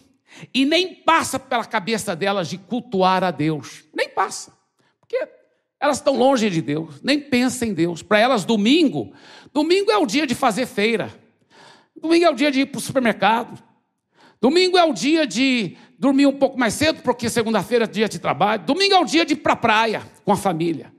e 0.53 0.63
nem 0.63 0.95
passa 0.95 1.37
pela 1.37 1.65
cabeça 1.65 2.15
delas 2.15 2.47
de 2.47 2.57
cultuar 2.57 3.25
a 3.25 3.31
Deus, 3.31 3.83
nem 3.93 4.07
passa, 4.07 4.53
porque 5.01 5.27
elas 5.81 5.97
estão 5.97 6.15
longe 6.15 6.49
de 6.49 6.61
Deus, 6.61 7.01
nem 7.03 7.19
pensam 7.19 7.67
em 7.67 7.73
Deus. 7.73 8.01
Para 8.01 8.19
elas, 8.19 8.45
domingo, 8.45 9.11
domingo 9.53 9.91
é 9.91 9.97
o 9.97 10.05
dia 10.05 10.25
de 10.25 10.33
fazer 10.33 10.65
feira, 10.65 11.13
domingo 11.93 12.23
é 12.23 12.29
o 12.29 12.35
dia 12.35 12.49
de 12.49 12.61
ir 12.61 12.67
para 12.67 12.79
o 12.79 12.81
supermercado, 12.81 13.66
Domingo 14.39 14.77
é 14.77 14.83
o 14.83 14.93
dia 14.93 15.25
de 15.25 15.75
dormir 15.97 16.27
um 16.27 16.33
pouco 16.33 16.59
mais 16.59 16.73
cedo, 16.73 17.01
porque 17.01 17.29
segunda-feira 17.29 17.85
é 17.85 17.87
dia 17.87 18.07
de 18.07 18.19
trabalho. 18.19 18.63
Domingo 18.63 18.93
é 18.93 18.99
o 18.99 19.05
dia 19.05 19.25
de 19.25 19.33
ir 19.33 19.37
para 19.37 19.53
a 19.53 19.57
praia 19.57 20.03
com 20.23 20.31
a 20.31 20.37
família. 20.37 20.91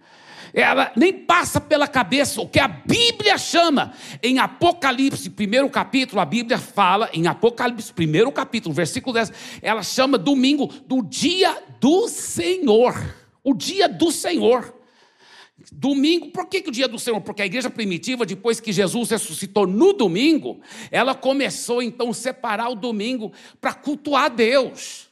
Ela 0.52 0.92
nem 0.96 1.12
passa 1.12 1.60
pela 1.60 1.86
cabeça 1.86 2.40
o 2.40 2.48
que 2.48 2.58
a 2.58 2.66
Bíblia 2.66 3.38
chama. 3.38 3.92
Em 4.22 4.38
Apocalipse, 4.38 5.30
primeiro 5.30 5.68
capítulo, 5.68 6.20
a 6.20 6.24
Bíblia 6.24 6.58
fala, 6.58 7.08
em 7.12 7.26
Apocalipse, 7.26 7.92
primeiro 7.92 8.32
capítulo, 8.32 8.74
versículo 8.74 9.14
10, 9.14 9.32
ela 9.62 9.82
chama 9.82 10.18
domingo 10.18 10.66
do 10.86 11.02
dia 11.02 11.56
do 11.80 12.08
Senhor. 12.08 12.94
O 13.44 13.54
dia 13.54 13.88
do 13.88 14.10
Senhor. 14.10 14.77
Domingo, 15.70 16.30
por 16.30 16.46
que, 16.46 16.62
que 16.62 16.68
o 16.68 16.72
dia 16.72 16.88
do 16.88 16.98
Senhor? 16.98 17.20
Porque 17.20 17.42
a 17.42 17.46
igreja 17.46 17.68
primitiva, 17.68 18.24
depois 18.24 18.58
que 18.58 18.72
Jesus 18.72 19.10
ressuscitou 19.10 19.66
no 19.66 19.92
domingo, 19.92 20.60
ela 20.90 21.14
começou 21.14 21.82
então 21.82 22.10
a 22.10 22.14
separar 22.14 22.70
o 22.70 22.74
domingo 22.74 23.32
para 23.60 23.74
cultuar 23.74 24.30
Deus. 24.30 25.08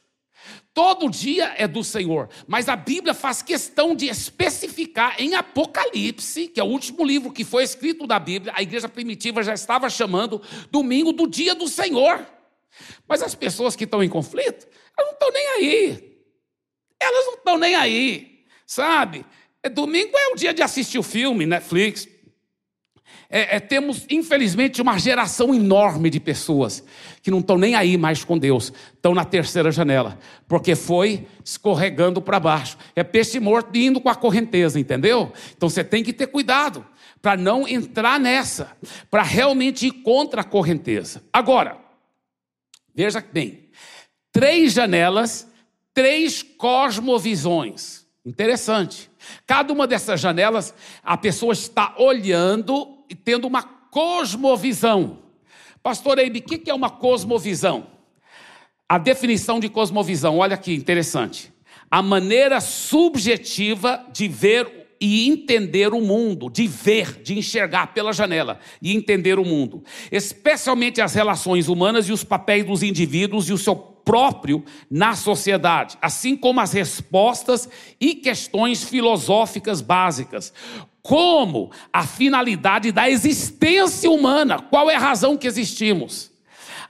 Todo 0.73 1.09
dia 1.09 1.55
é 1.57 1.67
do 1.67 1.83
Senhor, 1.83 2.29
mas 2.47 2.69
a 2.69 2.75
Bíblia 2.75 3.13
faz 3.13 3.41
questão 3.41 3.95
de 3.95 4.07
especificar 4.07 5.15
em 5.19 5.33
Apocalipse, 5.33 6.47
que 6.47 6.59
é 6.59 6.63
o 6.63 6.67
último 6.67 7.03
livro 7.03 7.31
que 7.31 7.43
foi 7.43 7.63
escrito 7.63 8.05
da 8.05 8.19
Bíblia, 8.19 8.53
a 8.55 8.61
igreja 8.61 8.87
primitiva 8.87 9.41
já 9.41 9.55
estava 9.55 9.89
chamando 9.89 10.39
domingo 10.69 11.11
do 11.11 11.27
dia 11.27 11.55
do 11.55 11.67
Senhor. 11.67 12.23
Mas 13.07 13.23
as 13.23 13.33
pessoas 13.33 13.75
que 13.75 13.85
estão 13.85 14.03
em 14.03 14.09
conflito, 14.09 14.67
elas 14.95 15.07
não 15.07 15.13
estão 15.13 15.31
nem 15.31 15.47
aí. 15.47 16.17
Elas 16.99 17.25
não 17.25 17.33
estão 17.33 17.57
nem 17.57 17.75
aí, 17.75 18.45
sabe? 18.65 19.25
É, 19.67 19.69
domingo 19.69 20.17
é 20.17 20.29
o 20.29 20.35
dia 20.35 20.53
de 20.53 20.61
assistir 20.61 20.97
o 20.97 21.03
filme, 21.03 21.45
Netflix. 21.45 22.07
É, 23.29 23.57
é, 23.57 23.59
temos, 23.59 24.05
infelizmente, 24.09 24.81
uma 24.81 24.97
geração 24.97 25.53
enorme 25.53 26.09
de 26.09 26.21
pessoas 26.21 26.81
que 27.21 27.29
não 27.29 27.39
estão 27.39 27.57
nem 27.57 27.75
aí 27.75 27.97
mais 27.97 28.23
com 28.23 28.37
Deus, 28.37 28.71
estão 28.93 29.13
na 29.13 29.25
terceira 29.25 29.69
janela, 29.69 30.17
porque 30.47 30.73
foi 30.73 31.27
escorregando 31.43 32.21
para 32.21 32.39
baixo. 32.39 32.77
É 32.95 33.03
peixe 33.03 33.41
morto 33.41 33.77
indo 33.77 33.99
com 33.99 34.07
a 34.07 34.15
correnteza, 34.15 34.79
entendeu? 34.79 35.33
Então 35.57 35.69
você 35.69 35.83
tem 35.83 36.01
que 36.01 36.13
ter 36.13 36.27
cuidado 36.27 36.85
para 37.21 37.35
não 37.35 37.67
entrar 37.67 38.17
nessa, 38.17 38.71
para 39.11 39.23
realmente 39.23 39.87
ir 39.87 39.91
contra 39.91 40.39
a 40.39 40.45
correnteza. 40.45 41.21
Agora, 41.33 41.77
veja 42.95 43.21
bem: 43.33 43.65
três 44.31 44.71
janelas, 44.71 45.45
três 45.93 46.41
cosmovisões. 46.41 48.07
Interessante. 48.25 49.09
Cada 49.45 49.73
uma 49.73 49.87
dessas 49.87 50.19
janelas, 50.19 50.73
a 51.03 51.17
pessoa 51.17 51.53
está 51.53 51.95
olhando 51.97 52.97
e 53.09 53.15
tendo 53.15 53.47
uma 53.47 53.63
cosmovisão. 53.63 55.19
Pastor 55.81 56.19
Eibe, 56.19 56.39
o 56.39 56.41
que 56.43 56.69
é 56.69 56.73
uma 56.73 56.89
cosmovisão? 56.89 57.87
A 58.89 58.97
definição 58.97 59.59
de 59.59 59.69
cosmovisão, 59.69 60.37
olha 60.37 60.57
que 60.57 60.73
interessante. 60.73 61.53
A 61.89 62.01
maneira 62.01 62.59
subjetiva 62.59 64.05
de 64.11 64.27
ver 64.27 64.76
e 64.99 65.27
entender 65.27 65.93
o 65.93 66.01
mundo, 66.01 66.49
de 66.49 66.67
ver, 66.67 67.21
de 67.21 67.37
enxergar 67.37 67.93
pela 67.93 68.13
janela 68.13 68.59
e 68.81 68.95
entender 68.95 69.39
o 69.39 69.45
mundo, 69.45 69.83
especialmente 70.11 71.01
as 71.01 71.13
relações 71.13 71.67
humanas 71.67 72.07
e 72.09 72.11
os 72.11 72.23
papéis 72.23 72.65
dos 72.65 72.83
indivíduos 72.83 73.49
e 73.49 73.53
o 73.53 73.57
seu 73.57 73.75
próprio 73.75 74.63
na 74.89 75.15
sociedade, 75.15 75.97
assim 76.01 76.35
como 76.35 76.61
as 76.61 76.71
respostas 76.71 77.67
e 77.99 78.15
questões 78.15 78.83
filosóficas 78.83 79.81
básicas, 79.81 80.53
como 81.01 81.71
a 81.91 82.05
finalidade 82.05 82.91
da 82.91 83.09
existência 83.09 84.09
humana, 84.11 84.59
qual 84.59 84.89
é 84.89 84.95
a 84.95 84.99
razão 84.99 85.37
que 85.37 85.47
existimos? 85.47 86.31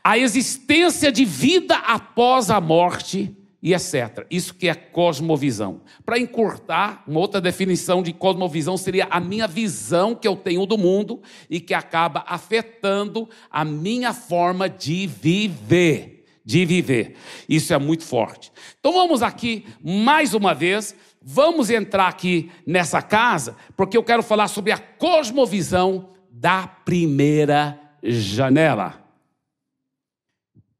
A 0.03 0.17
existência 0.17 1.11
de 1.11 1.25
vida 1.25 1.75
após 1.75 2.49
a 2.49 2.59
morte 2.59 3.36
e 3.61 3.73
etc. 3.73 4.25
Isso 4.29 4.53
que 4.53 4.67
é 4.67 4.75
cosmovisão. 4.75 5.81
Para 6.05 6.19
encurtar, 6.19 7.03
uma 7.07 7.19
outra 7.19 7.41
definição 7.41 8.03
de 8.03 8.13
cosmovisão 8.13 8.77
seria 8.77 9.07
a 9.09 9.19
minha 9.19 9.47
visão 9.47 10.13
que 10.13 10.27
eu 10.27 10.35
tenho 10.35 10.65
do 10.65 10.77
mundo 10.77 11.21
e 11.49 11.59
que 11.59 11.73
acaba 11.73 12.23
afetando 12.27 13.27
a 13.49 13.65
minha 13.65 14.13
forma 14.13 14.69
de 14.69 15.07
viver. 15.07 16.25
De 16.45 16.65
viver. 16.65 17.15
Isso 17.49 17.73
é 17.73 17.77
muito 17.77 18.03
forte. 18.03 18.51
Então 18.79 18.93
vamos 18.93 19.21
aqui, 19.21 19.65
mais 19.83 20.33
uma 20.33 20.53
vez, 20.53 20.95
vamos 21.21 21.69
entrar 21.69 22.07
aqui 22.07 22.49
nessa 22.65 23.01
casa, 23.01 23.57
porque 23.75 23.97
eu 23.97 24.03
quero 24.03 24.23
falar 24.23 24.47
sobre 24.47 24.71
a 24.71 24.77
cosmovisão 24.77 26.09
da 26.31 26.65
primeira 26.67 27.77
janela. 28.01 29.06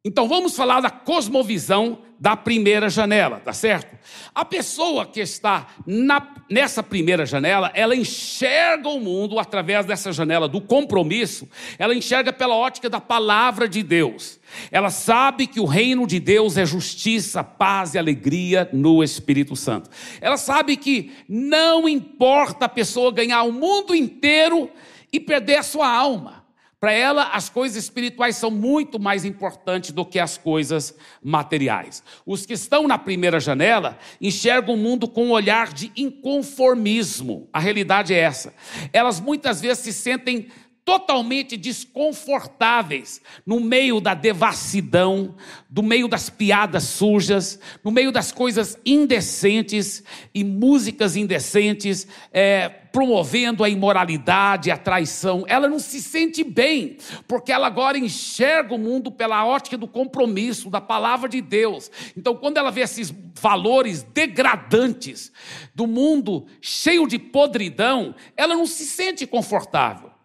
Então 0.08 0.26
vamos 0.26 0.56
falar 0.56 0.80
da 0.80 0.90
cosmovisão 0.90 2.00
da 2.18 2.34
primeira 2.34 2.90
janela, 2.90 3.42
tá 3.44 3.52
certo? 3.52 3.94
A 4.34 4.46
pessoa 4.46 5.06
que 5.06 5.20
está 5.20 5.68
na, 5.86 6.26
nessa 6.50 6.82
primeira 6.82 7.26
janela, 7.26 7.70
ela 7.74 7.94
enxerga 7.94 8.88
o 8.88 9.02
mundo 9.02 9.38
através 9.38 9.86
dessa 9.86 10.14
janela 10.14 10.48
do 10.48 10.62
compromisso, 10.62 11.46
ela 11.78 11.94
enxerga 11.94 12.32
pela 12.32 12.56
ótica 12.56 12.90
da 12.90 13.02
palavra 13.02 13.68
de 13.68 13.84
Deus. 13.84 14.40
Ela 14.72 14.90
sabe 14.90 15.46
que 15.46 15.60
o 15.60 15.66
reino 15.66 16.08
de 16.08 16.22
Deus 16.22 16.56
é 16.56 16.66
justiça, 16.66 17.44
paz 17.44 17.94
e 17.94 17.98
alegria 17.98 18.70
no 18.72 19.04
Espírito 19.04 19.58
Santo. 19.58 19.90
Ela 20.22 20.38
sabe 20.38 20.78
que 20.78 21.12
não 21.28 21.88
importa 21.88 22.64
a 22.64 22.70
pessoa 22.70 23.12
ganhar 23.12 23.44
o 23.44 23.52
mundo 23.52 23.94
inteiro 23.94 24.72
e 25.12 25.20
perder 25.20 25.58
a 25.58 25.64
sua 25.64 25.94
alma. 25.94 26.37
Para 26.80 26.92
ela, 26.92 27.24
as 27.34 27.50
coisas 27.50 27.84
espirituais 27.84 28.36
são 28.36 28.52
muito 28.52 29.00
mais 29.00 29.26
importantes 29.26 29.92
do 29.92 30.06
que 30.06 30.20
as 30.20 30.38
coisas 30.38 30.96
materiais. 31.24 32.04
Os 32.24 32.46
que 32.46 32.54
estão 32.54 32.88
na 32.88 33.00
primeira 33.00 33.40
janela 33.40 33.98
enxergam 34.22 34.76
o 34.76 34.78
mundo 34.78 35.08
com 35.08 35.26
um 35.26 35.32
olhar 35.32 35.74
de 35.74 35.92
inconformismo. 35.98 37.50
A 37.52 37.60
realidade 37.60 38.14
é 38.14 38.20
essa. 38.20 38.54
Elas 38.94 39.20
muitas 39.20 39.60
vezes 39.60 39.80
se 39.80 39.92
sentem 39.92 40.50
totalmente 40.88 41.58
desconfortáveis 41.58 43.22
no 43.46 43.60
meio 43.60 44.00
da 44.00 44.14
devassidão, 44.14 45.36
no 45.70 45.84
meio 45.84 46.08
das 46.08 46.30
piadas 46.30 46.86
sujas, 46.86 47.60
no 47.84 47.92
meio 47.92 48.10
das 48.10 48.32
coisas 48.32 48.80
indecentes 48.86 50.02
e 50.34 50.46
músicas 50.46 51.18
indecentes, 51.18 52.08
é, 52.32 52.70
promovendo 52.70 53.66
a 53.66 53.70
imoralidade, 53.70 54.72
a 54.72 54.78
traição. 54.78 55.44
Ela 55.50 55.68
não 55.68 55.78
se 55.78 56.02
sente 56.02 56.42
bem, 56.42 56.96
porque 57.28 57.52
ela 57.52 57.68
agora 57.68 57.98
enxerga 57.98 58.74
o 58.74 58.80
mundo 58.80 59.12
pela 59.12 59.46
ótica 59.46 59.78
do 59.78 59.90
compromisso, 59.90 60.70
da 60.70 60.80
palavra 60.80 61.28
de 61.28 61.42
Deus. 61.42 61.92
Então, 62.16 62.34
quando 62.34 62.60
ela 62.60 62.72
vê 62.72 62.80
esses 62.80 63.14
valores 63.42 64.04
degradantes 64.04 65.34
do 65.76 65.86
mundo 65.86 66.46
cheio 66.62 67.06
de 67.06 67.20
podridão, 67.20 68.16
ela 68.38 68.56
não 68.56 68.66
se 68.66 68.86
sente 68.86 69.28
confortável. 69.28 70.16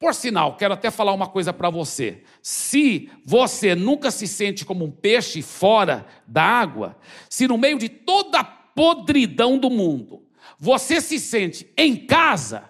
Por 0.00 0.14
sinal, 0.14 0.56
quero 0.56 0.72
até 0.72 0.90
falar 0.90 1.12
uma 1.12 1.28
coisa 1.28 1.52
para 1.52 1.68
você. 1.68 2.22
Se 2.40 3.10
você 3.22 3.74
nunca 3.74 4.10
se 4.10 4.26
sente 4.26 4.64
como 4.64 4.86
um 4.86 4.90
peixe 4.90 5.42
fora 5.42 6.06
da 6.26 6.42
água, 6.42 6.96
se 7.28 7.46
no 7.46 7.58
meio 7.58 7.78
de 7.78 7.90
toda 7.90 8.40
a 8.40 8.44
podridão 8.44 9.58
do 9.58 9.68
mundo, 9.68 10.22
você 10.58 11.02
se 11.02 11.20
sente 11.20 11.70
em 11.76 12.06
casa, 12.06 12.64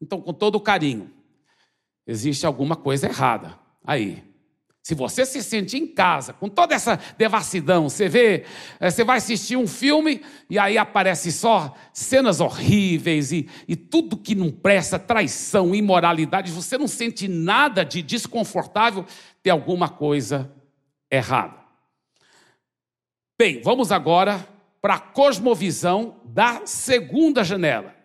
então, 0.00 0.20
com 0.20 0.32
todo 0.32 0.60
carinho, 0.60 1.10
existe 2.06 2.46
alguma 2.46 2.76
coisa 2.76 3.08
errada 3.08 3.58
aí. 3.84 4.22
Se 4.86 4.94
você 4.94 5.26
se 5.26 5.42
sente 5.42 5.76
em 5.76 5.84
casa, 5.84 6.32
com 6.32 6.48
toda 6.48 6.72
essa 6.72 6.96
devassidão, 7.18 7.88
você 7.88 8.08
vê, 8.08 8.44
eh, 8.78 8.88
você 8.88 9.02
vai 9.02 9.16
assistir 9.18 9.56
um 9.56 9.66
filme 9.66 10.22
e 10.48 10.60
aí 10.60 10.78
aparece 10.78 11.32
só 11.32 11.74
cenas 11.92 12.38
horríveis 12.38 13.32
e, 13.32 13.48
e 13.66 13.74
tudo 13.74 14.16
que 14.16 14.32
não 14.36 14.48
presta, 14.48 14.96
traição, 14.96 15.74
imoralidade, 15.74 16.52
você 16.52 16.78
não 16.78 16.86
sente 16.86 17.26
nada 17.26 17.84
de 17.84 18.00
desconfortável, 18.00 19.04
tem 19.42 19.52
alguma 19.52 19.88
coisa 19.88 20.54
errada. 21.10 21.56
Bem, 23.36 23.60
vamos 23.62 23.90
agora 23.90 24.48
para 24.80 24.94
a 24.94 25.00
cosmovisão 25.00 26.20
da 26.24 26.64
segunda 26.64 27.42
janela. 27.42 27.95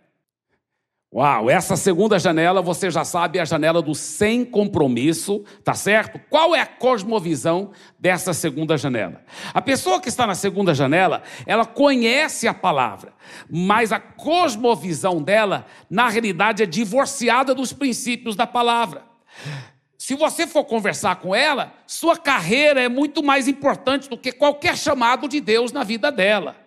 Uau, 1.13 1.49
essa 1.49 1.75
segunda 1.75 2.17
janela, 2.17 2.61
você 2.61 2.89
já 2.89 3.03
sabe, 3.03 3.37
é 3.37 3.41
a 3.41 3.45
janela 3.45 3.81
do 3.81 3.93
sem 3.93 4.45
compromisso, 4.45 5.43
tá 5.61 5.73
certo? 5.73 6.17
Qual 6.29 6.55
é 6.55 6.61
a 6.61 6.65
cosmovisão 6.65 7.71
dessa 7.99 8.33
segunda 8.33 8.77
janela? 8.77 9.21
A 9.53 9.61
pessoa 9.61 9.99
que 9.99 10.07
está 10.07 10.25
na 10.25 10.35
segunda 10.35 10.73
janela, 10.73 11.21
ela 11.45 11.65
conhece 11.65 12.47
a 12.47 12.53
palavra, 12.53 13.11
mas 13.49 13.91
a 13.91 13.99
cosmovisão 13.99 15.21
dela, 15.21 15.65
na 15.89 16.07
realidade, 16.07 16.63
é 16.63 16.65
divorciada 16.65 17.53
dos 17.53 17.73
princípios 17.73 18.37
da 18.37 18.47
palavra. 18.47 19.03
Se 19.97 20.15
você 20.15 20.47
for 20.47 20.63
conversar 20.63 21.17
com 21.17 21.35
ela, 21.35 21.73
sua 21.85 22.15
carreira 22.15 22.81
é 22.81 22.87
muito 22.87 23.21
mais 23.21 23.49
importante 23.49 24.09
do 24.09 24.17
que 24.17 24.31
qualquer 24.31 24.77
chamado 24.77 25.27
de 25.27 25.41
Deus 25.41 25.73
na 25.73 25.83
vida 25.83 26.09
dela. 26.09 26.60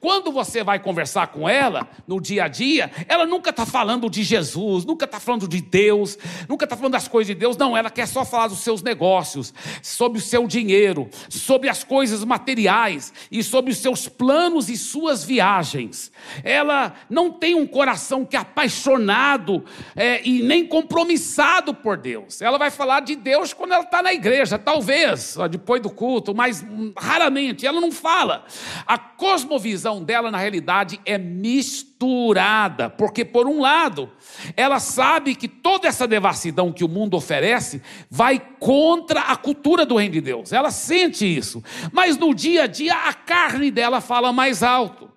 Quando 0.00 0.32
você 0.32 0.62
vai 0.62 0.78
conversar 0.78 1.28
com 1.28 1.48
ela 1.48 1.88
no 2.06 2.20
dia 2.20 2.44
a 2.44 2.48
dia, 2.48 2.90
ela 3.06 3.26
nunca 3.26 3.50
está 3.50 3.66
falando 3.66 4.08
de 4.08 4.22
Jesus, 4.22 4.84
nunca 4.84 5.04
está 5.04 5.20
falando 5.20 5.46
de 5.46 5.60
Deus, 5.60 6.18
nunca 6.48 6.64
está 6.64 6.76
falando 6.76 6.92
das 6.92 7.08
coisas 7.08 7.28
de 7.28 7.34
Deus, 7.34 7.56
não, 7.56 7.76
ela 7.76 7.90
quer 7.90 8.06
só 8.06 8.24
falar 8.24 8.48
dos 8.48 8.60
seus 8.60 8.82
negócios, 8.82 9.52
sobre 9.82 10.18
o 10.18 10.22
seu 10.22 10.46
dinheiro, 10.46 11.08
sobre 11.28 11.68
as 11.68 11.84
coisas 11.84 12.24
materiais 12.24 13.12
e 13.30 13.42
sobre 13.42 13.70
os 13.70 13.78
seus 13.78 14.08
planos 14.08 14.68
e 14.68 14.76
suas 14.76 15.24
viagens. 15.24 16.10
Ela 16.42 16.94
não 17.08 17.30
tem 17.30 17.54
um 17.54 17.66
coração 17.66 18.24
que 18.24 18.36
é 18.36 18.40
apaixonado 18.40 19.64
é, 19.94 20.26
e 20.26 20.42
nem 20.42 20.66
compromissado 20.66 21.74
por 21.74 21.96
Deus. 21.96 22.40
Ela 22.40 22.58
vai 22.58 22.70
falar 22.70 23.00
de 23.00 23.14
Deus 23.14 23.52
quando 23.52 23.72
ela 23.72 23.84
está 23.84 24.02
na 24.02 24.12
igreja, 24.12 24.58
talvez, 24.58 25.36
depois 25.50 25.82
do 25.82 25.90
culto, 25.90 26.34
mas 26.34 26.62
hum, 26.62 26.92
raramente. 26.96 27.66
Ela 27.66 27.80
não 27.80 27.92
fala. 27.92 28.44
A 28.86 28.98
cosmovisão 28.98 29.57
cosmovisão 29.58 30.02
dela, 30.02 30.30
na 30.30 30.38
realidade, 30.38 31.00
é 31.04 31.18
misturada, 31.18 32.88
porque, 32.88 33.24
por 33.24 33.46
um 33.46 33.60
lado, 33.60 34.10
ela 34.56 34.78
sabe 34.78 35.34
que 35.34 35.48
toda 35.48 35.88
essa 35.88 36.06
devassidão 36.06 36.72
que 36.72 36.84
o 36.84 36.88
mundo 36.88 37.16
oferece 37.16 37.82
vai 38.08 38.38
contra 38.60 39.20
a 39.20 39.36
cultura 39.36 39.84
do 39.84 39.96
reino 39.96 40.14
de 40.14 40.20
Deus, 40.20 40.52
ela 40.52 40.70
sente 40.70 41.26
isso, 41.26 41.62
mas 41.92 42.16
no 42.16 42.32
dia 42.32 42.62
a 42.62 42.66
dia 42.66 42.94
a 42.94 43.12
carne 43.12 43.70
dela 43.70 44.00
fala 44.00 44.32
mais 44.32 44.62
alto. 44.62 45.10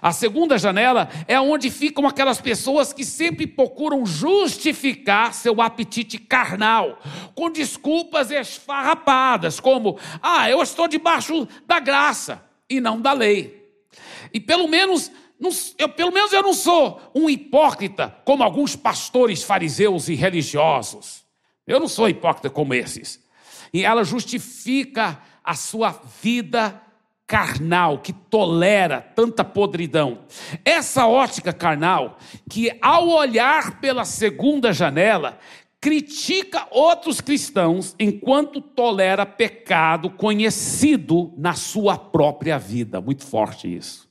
A 0.00 0.12
segunda 0.12 0.58
janela 0.58 1.08
é 1.26 1.40
onde 1.40 1.70
ficam 1.70 2.06
aquelas 2.06 2.40
pessoas 2.40 2.92
que 2.92 3.04
sempre 3.04 3.48
procuram 3.48 4.06
justificar 4.06 5.34
seu 5.34 5.60
apetite 5.60 6.18
carnal, 6.18 7.00
com 7.34 7.50
desculpas 7.50 8.30
esfarrapadas, 8.30 9.58
como: 9.58 9.98
ah, 10.22 10.48
eu 10.48 10.62
estou 10.62 10.86
debaixo 10.86 11.48
da 11.66 11.80
graça 11.80 12.44
e 12.70 12.80
não 12.80 13.00
da 13.00 13.12
lei. 13.12 13.55
E 14.36 14.40
pelo 14.40 14.68
menos 14.68 15.10
não, 15.40 15.48
eu, 15.78 15.88
pelo 15.88 16.12
menos 16.12 16.30
eu 16.30 16.42
não 16.42 16.52
sou 16.52 17.00
um 17.14 17.30
hipócrita 17.30 18.14
como 18.22 18.42
alguns 18.42 18.76
pastores 18.76 19.42
fariseus 19.42 20.10
e 20.10 20.14
religiosos. 20.14 21.24
Eu 21.66 21.80
não 21.80 21.88
sou 21.88 22.06
hipócrita 22.06 22.50
como 22.50 22.74
esses. 22.74 23.18
E 23.72 23.82
ela 23.82 24.04
justifica 24.04 25.18
a 25.42 25.54
sua 25.54 25.98
vida 26.22 26.82
carnal, 27.26 28.00
que 28.00 28.12
tolera 28.12 29.00
tanta 29.00 29.42
podridão. 29.42 30.26
Essa 30.62 31.06
ótica 31.06 31.50
carnal, 31.50 32.18
que 32.50 32.76
ao 32.82 33.08
olhar 33.08 33.80
pela 33.80 34.04
segunda 34.04 34.70
janela, 34.70 35.38
critica 35.80 36.68
outros 36.70 37.22
cristãos 37.22 37.96
enquanto 37.98 38.60
tolera 38.60 39.24
pecado 39.24 40.10
conhecido 40.10 41.32
na 41.38 41.54
sua 41.54 41.96
própria 41.96 42.58
vida. 42.58 43.00
Muito 43.00 43.24
forte 43.24 43.74
isso. 43.74 44.05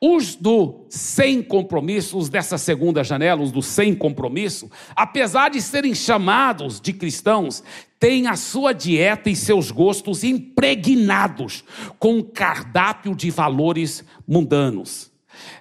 Os 0.00 0.34
do 0.34 0.86
sem 0.90 1.42
compromisso, 1.42 2.18
os 2.18 2.28
dessa 2.28 2.58
segunda 2.58 3.02
janela, 3.02 3.42
os 3.42 3.50
do 3.50 3.62
sem 3.62 3.94
compromisso, 3.94 4.70
apesar 4.94 5.50
de 5.50 5.60
serem 5.62 5.94
chamados 5.94 6.80
de 6.80 6.92
cristãos, 6.92 7.62
têm 7.98 8.26
a 8.26 8.36
sua 8.36 8.72
dieta 8.72 9.30
e 9.30 9.36
seus 9.36 9.70
gostos 9.70 10.22
impregnados 10.22 11.64
com 11.98 12.16
um 12.16 12.22
cardápio 12.22 13.14
de 13.14 13.30
valores 13.30 14.04
mundanos. 14.26 15.10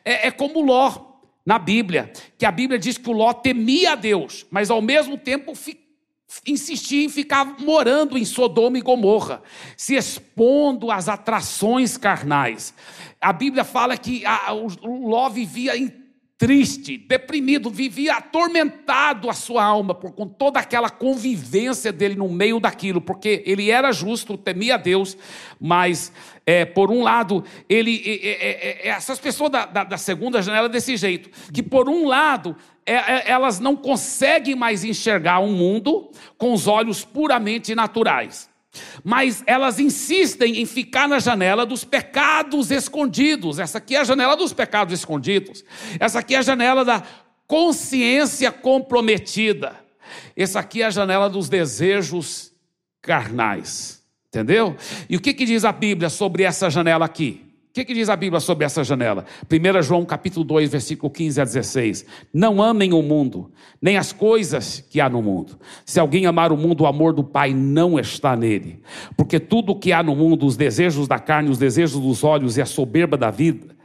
É, 0.04 0.28
é 0.28 0.32
como 0.32 0.62
Ló 0.62 1.15
na 1.45 1.60
Bíblia, 1.60 2.12
que 2.38 2.45
a 2.45 2.52
Bíblia 2.52 2.80
diz 2.80 2.98
que 2.98 3.10
o 3.10 3.13
Ló 3.13 3.32
temia 3.32 3.93
a 3.93 3.95
Deus, 3.95 4.45
mas 4.50 4.69
ao 4.69 4.82
mesmo 4.82 5.17
tempo 5.17 5.56
insistia 6.45 7.04
em 7.04 7.10
ficar 7.10 7.60
morando 7.60 8.17
em 8.17 8.26
Sodoma 8.26 8.78
e 8.78 8.82
Gomorra, 8.82 9.41
se 9.76 9.95
expondo 9.95 10.91
às 10.91 11.10
atrações 11.10 11.98
carnais. 11.98 12.74
A 13.19 13.34
Bíblia 13.34 13.63
fala 13.63 13.98
que 13.98 14.26
a, 14.26 14.54
o 14.54 15.08
Ló 15.08 15.30
vivia 15.30 15.78
em 15.78 16.05
triste, 16.38 16.98
deprimido, 16.98 17.69
vivia 17.69 18.15
atormentado 18.15 19.30
a 19.30 19.34
sua 19.34 19.63
alma 19.63 19.95
por 19.95 20.12
com 20.12 20.28
toda 20.28 20.60
aquela 20.60 20.89
convivência 20.89 21.93
dele 21.93 22.15
no 22.15 22.28
meio 22.28 22.60
daquilo, 22.60 23.00
porque 23.00 23.41
ele 23.45 23.71
era 23.71 23.91
justo, 23.93 24.38
temia 24.38 24.78
Deus, 24.78 25.17
mas 25.60 26.12
é, 26.45 26.65
por 26.65 26.91
um 26.91 27.02
lado 27.02 27.43
ele 27.69 28.02
é, 28.06 28.86
é, 28.86 28.88
essas 28.89 29.17
pessoas 29.17 29.50
da, 29.50 29.65
da, 29.65 29.84
da, 29.86 29.98
segunda 29.98 30.41
janela 30.41 30.67
desse 30.67 30.98
jeito, 30.98 31.30
que 31.54 31.63
por 31.63 31.88
um 31.88 32.06
lado 32.06 32.56
elas 32.86 33.60
não 33.60 33.76
conseguem 33.76 34.54
mais 34.54 34.84
enxergar 34.84 35.39
o 35.39 35.45
um 35.45 35.54
mundo 35.54 36.12
com 36.38 36.54
os 36.54 36.67
olhos 36.67 37.04
puramente 37.04 37.74
naturais. 37.74 38.48
Mas 39.03 39.43
elas 39.45 39.79
insistem 39.79 40.61
em 40.61 40.65
ficar 40.65 41.07
na 41.07 41.19
janela 41.19 41.65
dos 41.65 41.83
pecados 41.83 42.71
escondidos. 42.71 43.59
Essa 43.59 43.77
aqui 43.77 43.95
é 43.95 43.99
a 43.99 44.03
janela 44.03 44.35
dos 44.35 44.53
pecados 44.53 44.93
escondidos. 44.93 45.63
Essa 45.99 46.19
aqui 46.19 46.35
é 46.35 46.39
a 46.39 46.41
janela 46.41 46.83
da 46.83 47.03
consciência 47.47 48.51
comprometida. 48.51 49.75
Essa 50.35 50.59
aqui 50.59 50.81
é 50.81 50.85
a 50.85 50.89
janela 50.89 51.29
dos 51.29 51.49
desejos 51.49 52.51
carnais. 53.01 54.03
Entendeu? 54.27 54.75
E 55.09 55.15
o 55.15 55.21
que, 55.21 55.33
que 55.33 55.45
diz 55.45 55.63
a 55.63 55.71
Bíblia 55.71 56.09
sobre 56.09 56.43
essa 56.43 56.69
janela 56.69 57.05
aqui? 57.05 57.44
Que, 57.75 57.83
que 57.83 57.93
diz 57.93 58.07
a 58.07 58.15
Bíblia 58.15 58.39
sobre 58.39 58.63
essa 58.63 58.85
janela? 58.85 59.25
1 59.51 59.81
João 59.81 60.05
capítulo 60.05 60.45
2, 60.45 60.71
versículo 60.71 61.11
15 61.11 61.41
a 61.41 61.43
16. 61.43 62.05
Não 62.33 62.63
amem 62.63 62.93
o 62.93 63.01
mundo, 63.01 63.51
nem 63.81 63.97
as 63.97 64.13
coisas 64.13 64.79
que 64.79 65.01
há 65.01 65.09
no 65.09 65.21
mundo. 65.21 65.59
Se 65.85 65.99
alguém 65.99 66.25
amar 66.25 66.53
o 66.53 66.57
mundo, 66.57 66.81
o 66.81 66.88
amor 66.88 67.11
do 67.11 67.21
Pai 67.21 67.53
não 67.53 67.99
está 67.99 68.33
nele. 68.33 68.81
Porque 69.17 69.41
tudo 69.41 69.73
o 69.73 69.75
que 69.75 69.91
há 69.91 70.01
no 70.01 70.15
mundo, 70.15 70.45
os 70.45 70.55
desejos 70.55 71.05
da 71.05 71.19
carne, 71.19 71.49
os 71.49 71.57
desejos 71.57 71.99
dos 71.99 72.23
olhos 72.23 72.55
e 72.55 72.61
a 72.61 72.65
soberba 72.65 73.17
da 73.17 73.29
vida, 73.29 73.75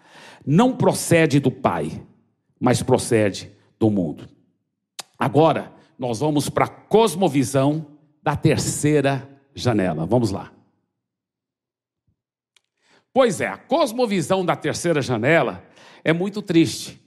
não 0.46 0.76
procede 0.76 1.40
do 1.40 1.50
Pai, 1.50 1.90
mas 2.60 2.84
procede 2.84 3.50
do 3.76 3.90
mundo. 3.90 4.28
Agora, 5.18 5.72
nós 5.98 6.20
vamos 6.20 6.48
para 6.48 6.66
a 6.66 6.68
cosmovisão 6.68 7.84
da 8.22 8.36
terceira 8.36 9.28
janela. 9.52 10.06
Vamos 10.06 10.30
lá. 10.30 10.52
Pois 13.12 13.40
é, 13.40 13.48
a 13.48 13.56
cosmovisão 13.56 14.44
da 14.44 14.54
terceira 14.54 15.02
janela 15.02 15.64
é 16.04 16.12
muito 16.12 16.40
triste, 16.40 17.00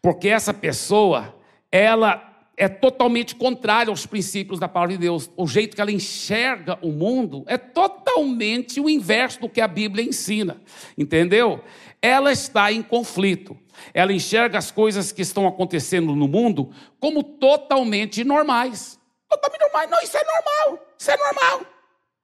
porque 0.00 0.28
essa 0.28 0.54
pessoa, 0.54 1.34
ela 1.70 2.32
é 2.56 2.68
totalmente 2.68 3.34
contrária 3.34 3.90
aos 3.90 4.06
princípios 4.06 4.58
da 4.58 4.68
palavra 4.68 4.94
de 4.94 5.00
Deus. 5.00 5.30
O 5.36 5.46
jeito 5.46 5.74
que 5.74 5.80
ela 5.80 5.92
enxerga 5.92 6.78
o 6.80 6.90
mundo 6.90 7.44
é 7.46 7.58
totalmente 7.58 8.80
o 8.80 8.88
inverso 8.88 9.40
do 9.40 9.48
que 9.48 9.60
a 9.60 9.68
Bíblia 9.68 10.04
ensina, 10.04 10.60
entendeu? 10.96 11.62
Ela 12.00 12.32
está 12.32 12.72
em 12.72 12.82
conflito. 12.82 13.56
Ela 13.92 14.12
enxerga 14.12 14.58
as 14.58 14.70
coisas 14.70 15.12
que 15.12 15.22
estão 15.22 15.46
acontecendo 15.46 16.14
no 16.14 16.28
mundo 16.28 16.70
como 16.98 17.22
totalmente 17.22 18.24
normais. 18.24 18.98
Totalmente 19.28 19.60
normais. 19.60 19.90
Não, 19.90 20.00
isso 20.02 20.16
é 20.16 20.24
normal. 20.24 20.86
Isso 20.98 21.10
é 21.10 21.16
normal. 21.16 21.66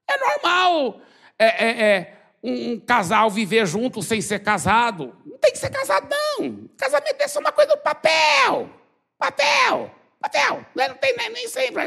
É 0.08 0.18
normal. 0.18 1.00
É, 1.38 1.64
é, 1.64 1.86
é 1.86 2.17
um, 2.42 2.72
um, 2.72 2.80
casal 2.80 3.30
viver 3.30 3.66
junto 3.66 4.02
sem 4.02 4.20
ser 4.20 4.40
casado. 4.40 5.14
Não 5.24 5.38
tem 5.38 5.52
que 5.52 5.58
ser 5.58 5.70
casado, 5.70 6.08
não. 6.10 6.68
Casamento 6.76 7.20
é 7.20 7.28
só 7.28 7.40
uma 7.40 7.52
coisa 7.52 7.74
do 7.74 7.82
papel. 7.82 8.70
Papel. 9.18 9.90
Papel. 10.20 10.66
Não 10.74 10.94
tem 10.94 11.16
nem, 11.16 11.30
nem 11.30 11.48
sempre. 11.48 11.82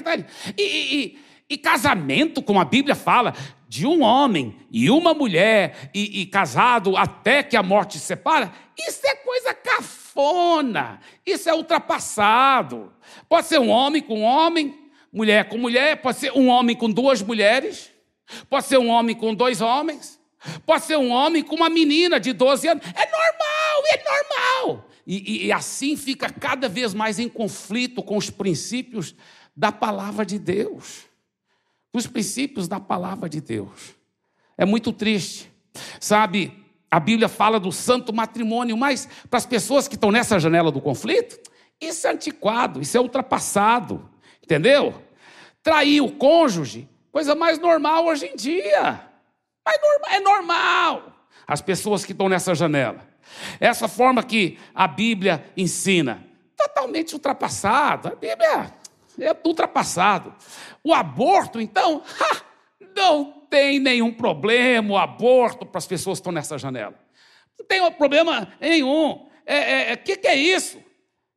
E, 0.58 0.64
e, 0.64 1.20
e, 1.50 1.58
casamento, 1.58 2.42
como 2.42 2.60
a 2.60 2.66
Bíblia 2.66 2.96
fala, 2.96 3.34
de 3.68 3.88
um 3.88 4.02
homem 4.02 4.58
e 4.70 4.90
uma 4.90 5.14
mulher, 5.14 5.90
e, 5.94 6.22
e 6.22 6.26
casado 6.26 6.98
até 6.98 7.42
que 7.42 7.56
a 7.56 7.64
morte 7.64 7.98
se 7.98 8.06
separa, 8.06 8.52
isso 8.78 9.06
é 9.06 9.16
coisa 9.16 9.54
cafona. 9.54 11.00
Isso 11.26 11.50
é 11.50 11.54
ultrapassado. 11.54 12.92
Pode 13.30 13.48
ser 13.48 13.60
um 13.60 13.70
homem 13.70 14.02
com 14.02 14.22
homem, 14.22 14.92
mulher 15.12 15.50
com 15.50 15.58
mulher, 15.58 16.02
pode 16.02 16.18
ser 16.18 16.32
um 16.34 16.48
homem 16.48 16.76
com 16.76 16.90
duas 16.90 17.22
mulheres, 17.22 17.92
pode 18.50 18.66
ser 18.66 18.78
um 18.78 18.90
homem 18.90 19.16
com 19.16 19.34
dois 19.34 19.62
homens. 19.62 20.20
Pode 20.65 20.86
ser 20.86 20.97
um 20.97 21.12
homem 21.12 21.43
com 21.43 21.56
uma 21.56 21.69
menina 21.69 22.19
de 22.19 22.34
12 22.34 22.67
anos. 22.67 22.84
É 22.86 23.12
normal, 23.12 23.84
é 23.93 24.04
normal. 24.04 24.89
E, 25.06 25.47
e, 25.47 25.51
assim 25.51 25.97
fica 25.97 26.30
cada 26.30 26.69
vez 26.69 26.93
mais 26.93 27.19
em 27.19 27.27
conflito 27.27 28.04
com 28.04 28.17
os 28.17 28.30
princípios 28.30 29.15
da 29.56 29.71
palavra 29.71 30.25
de 30.25 30.39
Deus. 30.39 31.06
Os 31.93 32.08
princípios 32.08 32.67
da 32.67 32.80
palavra 32.80 33.27
de 33.27 33.41
Deus. 33.41 33.95
É 34.58 34.65
muito 34.65 34.93
triste. 34.93 35.51
Sabe, 35.99 36.54
a 36.89 36.99
Bíblia 36.99 37.27
fala 37.27 37.60
do 37.60 37.71
santo 37.71 38.13
matrimônio, 38.13 38.77
mas 38.77 39.08
para 39.30 39.38
as 39.38 39.45
pessoas 39.45 39.88
que 39.88 39.95
estão 39.95 40.12
nessa 40.12 40.39
janela 40.39 40.71
do 40.71 40.82
conflito, 40.82 41.39
isso 41.80 42.08
é 42.08 42.12
antiquado, 42.12 42.82
isso 42.82 42.97
é 42.97 42.99
ultrapassado. 42.99 44.10
Entendeu? 44.43 45.01
Trair 45.63 46.01
o 46.01 46.12
cônjuge, 46.12 46.88
coisa 47.12 47.36
mais 47.36 47.60
normal 47.60 48.06
hoje 48.06 48.25
em 48.25 48.36
dia. 48.36 49.11
Mas 49.65 49.78
é 50.12 50.19
normal. 50.19 51.13
As 51.47 51.62
pessoas 51.62 52.06
que 52.06 52.12
estão 52.12 52.30
nessa 52.30 52.54
janela. 52.56 53.08
Essa 53.60 53.88
forma 53.88 54.24
que 54.24 54.60
a 54.74 54.88
Bíblia 54.88 55.45
ensina, 55.56 56.26
totalmente 56.58 57.13
ultrapassado. 57.13 58.10
A 58.10 58.15
Bíblia 58.15 58.74
é 59.19 59.36
ultrapassado. 59.45 60.34
O 60.84 60.93
aborto, 60.93 61.60
então, 61.60 62.04
ha, 62.19 62.41
não 62.95 63.41
tem 63.50 63.80
nenhum 63.80 64.13
problema 64.13 64.93
o 64.93 64.97
aborto 64.97 65.65
para 65.65 65.78
as 65.78 65.88
pessoas 65.88 66.17
que 66.17 66.21
estão 66.21 66.32
nessa 66.32 66.58
janela. 66.58 66.95
Não 67.60 67.65
tem 67.65 67.91
problema 67.93 68.52
nenhum. 68.60 69.12
O 69.12 69.32
é, 69.45 69.56
é, 69.56 69.91
é, 69.91 69.95
que, 69.95 70.15
que 70.17 70.28
é 70.28 70.36
isso? 70.36 70.82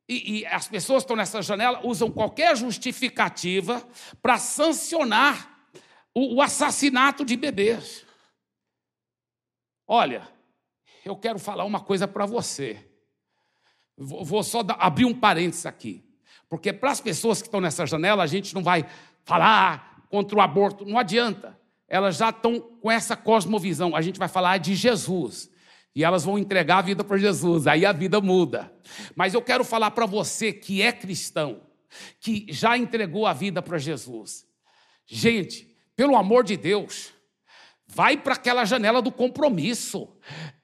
E, 0.07 0.39
e 0.39 0.45
as 0.45 0.67
pessoas 0.67 1.03
que 1.03 1.05
estão 1.05 1.17
nessa 1.17 1.41
janela 1.41 1.81
usam 1.83 2.11
qualquer 2.11 2.55
justificativa 2.55 3.85
para 4.21 4.37
sancionar 4.37 5.67
o, 6.13 6.35
o 6.35 6.41
assassinato 6.41 7.25
de 7.25 7.35
bebês. 7.35 8.04
Olha, 9.87 10.27
eu 11.03 11.15
quero 11.15 11.37
falar 11.37 11.65
uma 11.65 11.79
coisa 11.79 12.07
para 12.07 12.25
você. 12.25 12.83
Vou 13.97 14.43
só 14.43 14.61
abrir 14.79 15.05
um 15.05 15.13
parênteses 15.13 15.65
aqui. 15.65 16.03
Porque 16.49 16.73
para 16.73 16.91
as 16.91 16.99
pessoas 16.99 17.41
que 17.41 17.47
estão 17.47 17.61
nessa 17.61 17.85
janela, 17.85 18.23
a 18.23 18.27
gente 18.27 18.53
não 18.53 18.63
vai 18.63 18.85
falar 19.23 20.05
contra 20.09 20.37
o 20.37 20.41
aborto, 20.41 20.85
não 20.85 20.97
adianta. 20.97 21.59
Elas 21.87 22.17
já 22.17 22.29
estão 22.29 22.59
com 22.59 22.91
essa 22.91 23.15
cosmovisão. 23.15 23.95
A 23.95 24.01
gente 24.01 24.19
vai 24.19 24.27
falar 24.27 24.57
de 24.57 24.75
Jesus. 24.75 25.49
E 25.95 26.03
elas 26.03 26.25
vão 26.25 26.37
entregar 26.37 26.79
a 26.79 26.81
vida 26.81 27.03
para 27.03 27.17
Jesus. 27.17 27.67
Aí 27.67 27.85
a 27.85 27.91
vida 27.91 28.19
muda. 28.19 28.73
Mas 29.15 29.33
eu 29.33 29.41
quero 29.41 29.63
falar 29.63 29.91
para 29.91 30.05
você 30.05 30.51
que 30.51 30.81
é 30.81 30.91
cristão, 30.91 31.61
que 32.19 32.45
já 32.49 32.77
entregou 32.77 33.25
a 33.25 33.33
vida 33.33 33.61
para 33.61 33.77
Jesus. 33.77 34.45
Gente, 35.05 35.73
pelo 35.95 36.17
amor 36.17 36.43
de 36.43 36.57
Deus, 36.57 37.13
Vai 37.87 38.17
para 38.17 38.33
aquela 38.33 38.65
janela 38.65 39.01
do 39.01 39.11
compromisso. 39.11 40.09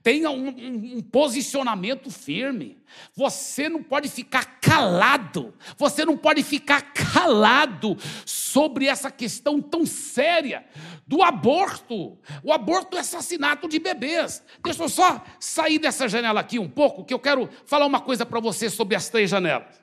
Tenha 0.03 0.31
um, 0.31 0.47
um, 0.49 0.97
um, 0.97 1.01
posicionamento 1.01 2.09
firme. 2.09 2.81
Você 3.15 3.69
não 3.69 3.83
pode 3.83 4.09
ficar 4.09 4.59
calado. 4.59 5.53
Você 5.77 6.03
não 6.03 6.17
pode 6.17 6.41
ficar 6.41 6.81
calado 6.93 7.95
sobre 8.25 8.87
essa 8.87 9.11
questão 9.11 9.61
tão 9.61 9.85
séria 9.85 10.65
do 11.05 11.21
aborto. 11.21 12.17
O 12.43 12.51
aborto 12.51 12.97
é 12.97 13.01
assassinato 13.01 13.69
de 13.69 13.77
bebês. 13.77 14.43
Deixa 14.63 14.83
eu 14.83 14.89
só 14.89 15.23
sair 15.39 15.77
dessa 15.77 16.09
janela 16.09 16.39
aqui 16.39 16.57
um 16.57 16.69
pouco, 16.69 17.05
que 17.05 17.13
eu 17.13 17.19
quero 17.19 17.47
falar 17.65 17.85
uma 17.85 18.01
coisa 18.01 18.25
para 18.25 18.39
você 18.39 18.69
sobre 18.69 18.95
as 18.95 19.09
três 19.09 19.29
janelas. 19.29 19.81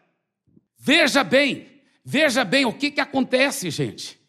Veja 0.76 1.22
bem, 1.22 1.68
veja 2.04 2.44
bem 2.44 2.64
o 2.64 2.72
que, 2.72 2.90
que 2.90 3.00
acontece, 3.00 3.70
gente. 3.70 4.20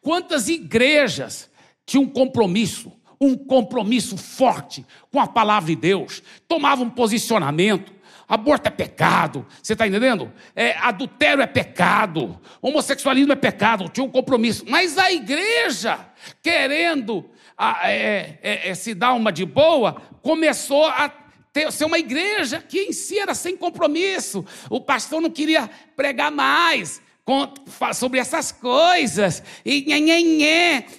Quantas 0.00 0.48
igrejas 0.48 1.48
tinham 1.86 2.04
um 2.04 2.08
compromisso, 2.08 2.92
um 3.20 3.36
compromisso 3.36 4.16
forte 4.16 4.84
com 5.10 5.20
a 5.20 5.26
palavra 5.26 5.68
de 5.68 5.76
Deus, 5.76 6.22
tomavam 6.46 6.86
um 6.86 6.90
posicionamento, 6.90 7.96
Aborto 8.28 8.66
é 8.66 8.70
pecado, 8.72 9.46
você 9.62 9.74
está 9.74 9.86
entendendo? 9.86 10.32
É, 10.54 10.76
adultério 10.78 11.40
é 11.40 11.46
pecado, 11.46 12.40
homossexualismo 12.60 13.32
é 13.32 13.36
pecado, 13.36 13.88
tinha 13.88 14.04
um 14.04 14.10
compromisso. 14.10 14.64
Mas 14.68 14.98
a 14.98 15.12
igreja, 15.12 16.00
querendo 16.42 17.30
a, 17.56 17.88
é, 17.88 18.38
é, 18.42 18.68
é, 18.68 18.74
se 18.74 18.94
dar 18.94 19.12
uma 19.12 19.30
de 19.30 19.44
boa, 19.44 20.02
começou 20.22 20.86
a 20.86 21.08
ter, 21.52 21.70
ser 21.70 21.84
uma 21.84 22.00
igreja 22.00 22.60
que 22.60 22.80
em 22.80 22.92
si 22.92 23.16
era 23.16 23.32
sem 23.32 23.56
compromisso. 23.56 24.44
O 24.68 24.80
pastor 24.80 25.20
não 25.20 25.30
queria 25.30 25.70
pregar 25.94 26.32
mais 26.32 27.00
sobre 27.94 28.20
essas 28.20 28.52
coisas. 28.52 29.42
E, 29.64 29.86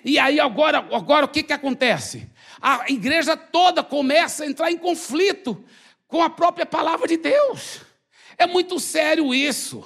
e 0.04 0.20
aí 0.20 0.40
agora, 0.40 0.80
agora 0.80 1.26
o 1.26 1.30
que, 1.30 1.44
que 1.44 1.54
acontece? 1.54 2.30
A 2.62 2.86
igreja 2.90 3.38
toda 3.38 3.84
começa 3.84 4.44
a 4.44 4.48
entrar 4.48 4.72
em 4.72 4.78
conflito 4.78 5.63
com 6.08 6.22
a 6.22 6.30
própria 6.30 6.66
palavra 6.66 7.08
de 7.08 7.18
Deus. 7.18 7.82
É 8.38 8.46
muito 8.46 8.80
sério 8.80 9.34
isso. 9.34 9.86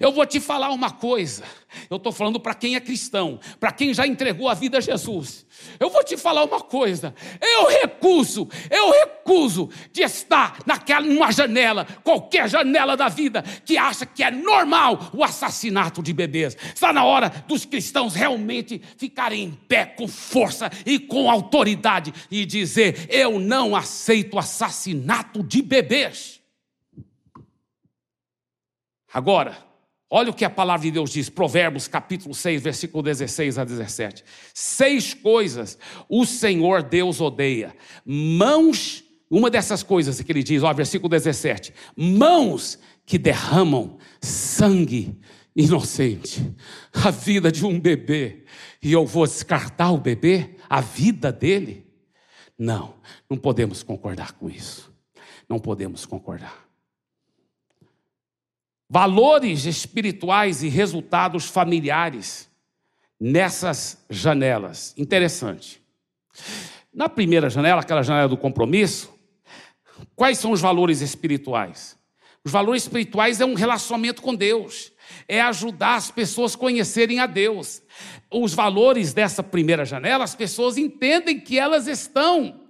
Eu 0.00 0.12
vou 0.12 0.26
te 0.26 0.40
falar 0.40 0.70
uma 0.70 0.90
coisa. 0.90 1.44
Eu 1.90 1.96
estou 1.96 2.12
falando 2.12 2.38
para 2.38 2.54
quem 2.54 2.76
é 2.76 2.80
cristão, 2.80 3.40
para 3.58 3.72
quem 3.72 3.92
já 3.92 4.06
entregou 4.06 4.48
a 4.48 4.54
vida 4.54 4.78
a 4.78 4.80
Jesus. 4.80 5.44
Eu 5.78 5.90
vou 5.90 6.04
te 6.04 6.16
falar 6.16 6.44
uma 6.44 6.60
coisa. 6.60 7.14
Eu 7.40 7.66
recuso, 7.66 8.48
eu 8.70 8.90
recuso 8.90 9.68
de 9.92 10.02
estar 10.02 10.58
naquela 10.66 11.06
numa 11.06 11.32
janela, 11.32 11.86
qualquer 12.02 12.48
janela 12.48 12.96
da 12.96 13.08
vida, 13.08 13.42
que 13.64 13.76
acha 13.76 14.06
que 14.06 14.22
é 14.22 14.30
normal 14.30 15.10
o 15.12 15.24
assassinato 15.24 16.02
de 16.02 16.12
bebês. 16.12 16.56
Está 16.74 16.92
na 16.92 17.04
hora 17.04 17.30
dos 17.46 17.64
cristãos 17.64 18.14
realmente 18.14 18.80
ficarem 18.96 19.44
em 19.44 19.50
pé 19.50 19.84
com 19.84 20.06
força 20.06 20.70
e 20.86 20.98
com 20.98 21.30
autoridade 21.30 22.12
e 22.30 22.44
dizer: 22.44 23.06
eu 23.08 23.38
não 23.38 23.74
aceito 23.74 24.38
assassinato 24.38 25.42
de 25.42 25.62
bebês. 25.62 26.33
Agora, 29.14 29.56
olha 30.10 30.30
o 30.30 30.34
que 30.34 30.44
a 30.44 30.50
palavra 30.50 30.86
de 30.86 30.90
Deus 30.90 31.10
diz, 31.10 31.30
Provérbios 31.30 31.86
capítulo 31.86 32.34
6, 32.34 32.60
versículo 32.60 33.00
16 33.00 33.58
a 33.58 33.64
17. 33.64 34.24
Seis 34.52 35.14
coisas 35.14 35.78
o 36.08 36.26
Senhor 36.26 36.82
Deus 36.82 37.20
odeia. 37.20 37.76
Mãos, 38.04 39.04
uma 39.30 39.48
dessas 39.48 39.84
coisas 39.84 40.20
que 40.20 40.32
ele 40.32 40.42
diz, 40.42 40.64
ó, 40.64 40.72
versículo 40.72 41.08
17: 41.08 41.72
mãos 41.96 42.76
que 43.06 43.16
derramam 43.16 43.98
sangue 44.20 45.16
inocente, 45.54 46.52
a 46.92 47.12
vida 47.12 47.52
de 47.52 47.64
um 47.64 47.78
bebê, 47.78 48.42
e 48.82 48.92
eu 48.92 49.06
vou 49.06 49.24
descartar 49.28 49.92
o 49.92 49.98
bebê, 49.98 50.56
a 50.68 50.80
vida 50.80 51.30
dele? 51.30 51.86
Não, 52.58 52.96
não 53.30 53.36
podemos 53.36 53.84
concordar 53.84 54.32
com 54.32 54.50
isso. 54.50 54.92
Não 55.48 55.60
podemos 55.60 56.04
concordar 56.04 56.63
valores 58.94 59.64
espirituais 59.64 60.62
e 60.62 60.68
resultados 60.68 61.46
familiares 61.46 62.48
nessas 63.18 63.98
janelas. 64.08 64.94
Interessante. 64.96 65.82
Na 66.94 67.08
primeira 67.08 67.50
janela, 67.50 67.80
aquela 67.80 68.04
janela 68.04 68.28
do 68.28 68.36
compromisso, 68.36 69.12
quais 70.14 70.38
são 70.38 70.52
os 70.52 70.60
valores 70.60 71.00
espirituais? 71.00 71.98
Os 72.44 72.52
valores 72.52 72.84
espirituais 72.84 73.40
é 73.40 73.44
um 73.44 73.54
relacionamento 73.54 74.22
com 74.22 74.32
Deus, 74.32 74.92
é 75.26 75.40
ajudar 75.40 75.96
as 75.96 76.12
pessoas 76.12 76.54
a 76.54 76.58
conhecerem 76.58 77.18
a 77.18 77.26
Deus. 77.26 77.82
Os 78.30 78.54
valores 78.54 79.12
dessa 79.12 79.42
primeira 79.42 79.84
janela, 79.84 80.22
as 80.22 80.36
pessoas 80.36 80.78
entendem 80.78 81.40
que 81.40 81.58
elas 81.58 81.88
estão 81.88 82.60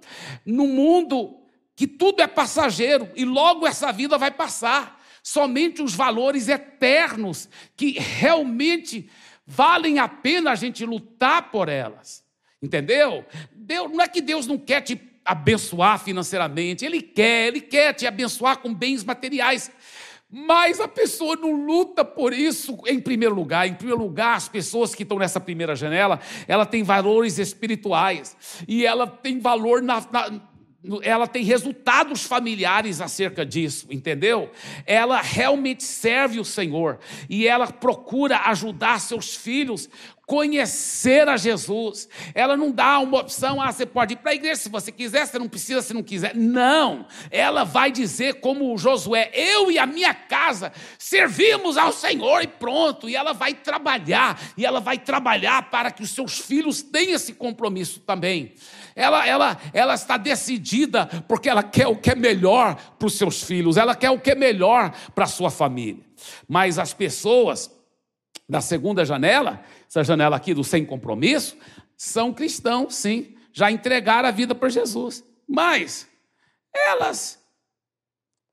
no 0.43 0.65
mundo 0.65 1.37
que 1.75 1.85
tudo 1.85 2.23
é 2.23 2.25
passageiro 2.25 3.11
e 3.15 3.23
logo 3.23 3.67
essa 3.67 3.91
vida 3.91 4.17
vai 4.17 4.31
passar 4.31 5.04
somente 5.25 5.81
os 5.81 5.95
valores 5.95 6.47
eternos 6.47 7.49
que 7.75 7.97
realmente 7.97 9.09
valem 9.43 9.97
a 9.97 10.07
pena 10.07 10.51
a 10.51 10.55
gente 10.55 10.85
lutar 10.85 11.49
por 11.49 11.67
elas. 11.67 12.23
Entendeu? 12.61 13.25
Deus, 13.51 13.91
não 13.91 14.01
é 14.01 14.07
que 14.07 14.21
Deus 14.21 14.45
não 14.45 14.59
quer 14.59 14.81
te 14.81 15.01
abençoar 15.25 15.97
financeiramente, 15.97 16.85
Ele 16.85 17.01
quer, 17.01 17.47
Ele 17.47 17.59
quer 17.59 17.93
te 17.93 18.05
abençoar 18.05 18.59
com 18.59 18.71
bens 18.71 19.03
materiais. 19.03 19.71
Mas 20.29 20.79
a 20.79 20.87
pessoa 20.87 21.35
não 21.35 21.53
luta 21.65 22.05
por 22.05 22.31
isso 22.31 22.77
em 22.85 22.99
primeiro 22.99 23.33
lugar. 23.33 23.67
Em 23.67 23.73
primeiro 23.73 24.01
lugar, 24.01 24.35
as 24.35 24.47
pessoas 24.47 24.93
que 24.93 25.01
estão 25.01 25.17
nessa 25.17 25.39
primeira 25.39 25.75
janela, 25.75 26.19
ela 26.47 26.67
tem 26.67 26.83
valores 26.83 27.39
espirituais 27.39 28.37
e 28.67 28.85
ela 28.85 29.07
tem 29.07 29.39
valor 29.39 29.81
na, 29.81 30.01
na 30.11 30.39
ela 31.01 31.27
tem 31.27 31.43
resultados 31.43 32.23
familiares 32.23 33.01
acerca 33.01 33.45
disso, 33.45 33.87
entendeu? 33.89 34.51
Ela 34.85 35.21
realmente 35.21 35.83
serve 35.83 36.39
o 36.39 36.45
Senhor 36.45 36.99
e 37.29 37.47
ela 37.47 37.67
procura 37.71 38.37
ajudar 38.45 38.99
seus 38.99 39.35
filhos 39.35 39.89
conhecer 40.25 41.27
a 41.29 41.37
Jesus. 41.37 42.09
Ela 42.33 42.57
não 42.57 42.71
dá 42.71 42.99
uma 42.99 43.19
opção, 43.19 43.61
ah, 43.61 43.71
você 43.71 43.85
pode 43.85 44.13
ir 44.13 44.17
para 44.17 44.31
a 44.31 44.35
igreja 44.35 44.61
se 44.61 44.69
você 44.69 44.91
quiser, 44.91 45.25
você 45.25 45.37
não 45.37 45.47
precisa 45.47 45.81
se 45.81 45.93
não 45.93 46.03
quiser. 46.03 46.35
Não, 46.35 47.05
ela 47.29 47.63
vai 47.63 47.91
dizer 47.91 48.35
como 48.35 48.77
Josué, 48.77 49.29
eu 49.33 49.71
e 49.71 49.77
a 49.77 49.85
minha 49.85 50.13
casa 50.13 50.71
servimos 50.97 51.77
ao 51.77 51.91
Senhor 51.91 52.41
e 52.41 52.47
pronto. 52.47 53.07
E 53.07 53.15
ela 53.15 53.33
vai 53.33 53.53
trabalhar, 53.53 54.39
e 54.57 54.65
ela 54.65 54.79
vai 54.79 54.97
trabalhar 54.97 55.69
para 55.69 55.91
que 55.91 56.03
os 56.03 56.09
seus 56.09 56.39
filhos 56.39 56.81
tenham 56.81 57.15
esse 57.15 57.33
compromisso 57.33 57.99
também. 57.99 58.53
Ela, 58.95 59.27
ela, 59.27 59.57
ela 59.73 59.93
está 59.93 60.17
decidida 60.17 61.05
porque 61.27 61.49
ela 61.49 61.61
quer 61.61 61.87
o 61.87 61.97
que 61.97 62.11
é 62.11 62.15
melhor 62.15 62.75
para 62.97 63.07
os 63.07 63.17
seus 63.17 63.43
filhos, 63.43 63.77
ela 63.77 63.93
quer 63.93 64.09
o 64.09 64.19
que 64.19 64.31
é 64.31 64.35
melhor 64.35 64.93
para 65.13 65.25
a 65.25 65.27
sua 65.27 65.51
família. 65.51 66.03
Mas 66.47 66.79
as 66.79 66.93
pessoas 66.93 67.69
da 68.47 68.61
segunda 68.61 69.03
janela, 69.03 69.61
essa 69.95 70.03
janela 70.03 70.35
aqui 70.35 70.53
do 70.53 70.63
sem 70.63 70.85
compromisso, 70.85 71.57
são 71.95 72.33
cristãos, 72.33 72.95
sim, 72.95 73.37
já 73.53 73.71
entregaram 73.71 74.27
a 74.27 74.31
vida 74.31 74.53
para 74.53 74.67
Jesus. 74.67 75.23
Mas 75.47 76.05
elas 76.73 77.41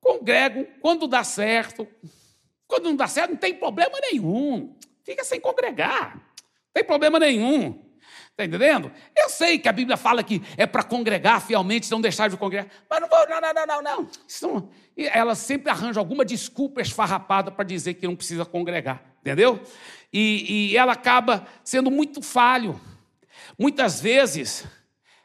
congregam 0.01 0.65
quando 0.81 1.09
dá 1.09 1.25
certo. 1.25 1.89
Quando 2.69 2.85
não 2.85 2.95
dá 2.95 3.09
certo, 3.09 3.31
não 3.31 3.37
tem 3.37 3.55
problema 3.55 3.99
nenhum. 4.01 4.77
Fica 5.03 5.25
sem 5.25 5.41
congregar. 5.41 6.15
Não 6.15 6.73
tem 6.75 6.85
problema 6.85 7.19
nenhum. 7.19 7.91
Está 8.31 8.45
entendendo? 8.45 8.91
Eu 9.17 9.29
sei 9.29 9.59
que 9.59 9.69
a 9.69 9.73
Bíblia 9.73 9.97
fala 9.97 10.23
que 10.23 10.41
é 10.57 10.65
para 10.65 10.85
congregar 10.85 11.41
fielmente, 11.41 11.91
não 11.91 12.01
deixar 12.01 12.31
de 12.31 12.37
congregar. 12.37 12.71
Mas 12.89 13.01
não 13.01 13.09
vou, 13.09 13.29
não, 13.29 13.41
não, 13.41 13.53
não, 13.53 13.67
não, 13.67 13.83
não. 13.83 14.11
Isso, 14.27 14.69
ela 14.97 15.35
sempre 15.35 15.71
arranja 15.71 15.99
alguma 15.99 16.25
desculpa 16.25 16.81
esfarrapada 16.81 17.51
para 17.51 17.65
dizer 17.65 17.95
que 17.95 18.07
não 18.07 18.15
precisa 18.15 18.45
congregar. 18.45 19.03
Entendeu? 19.21 19.61
E, 20.13 20.73
e 20.73 20.77
ela 20.77 20.93
acaba 20.93 21.47
sendo 21.65 21.91
muito 21.91 22.21
falho. 22.21 22.81
Muitas 23.59 24.01
vezes, 24.01 24.65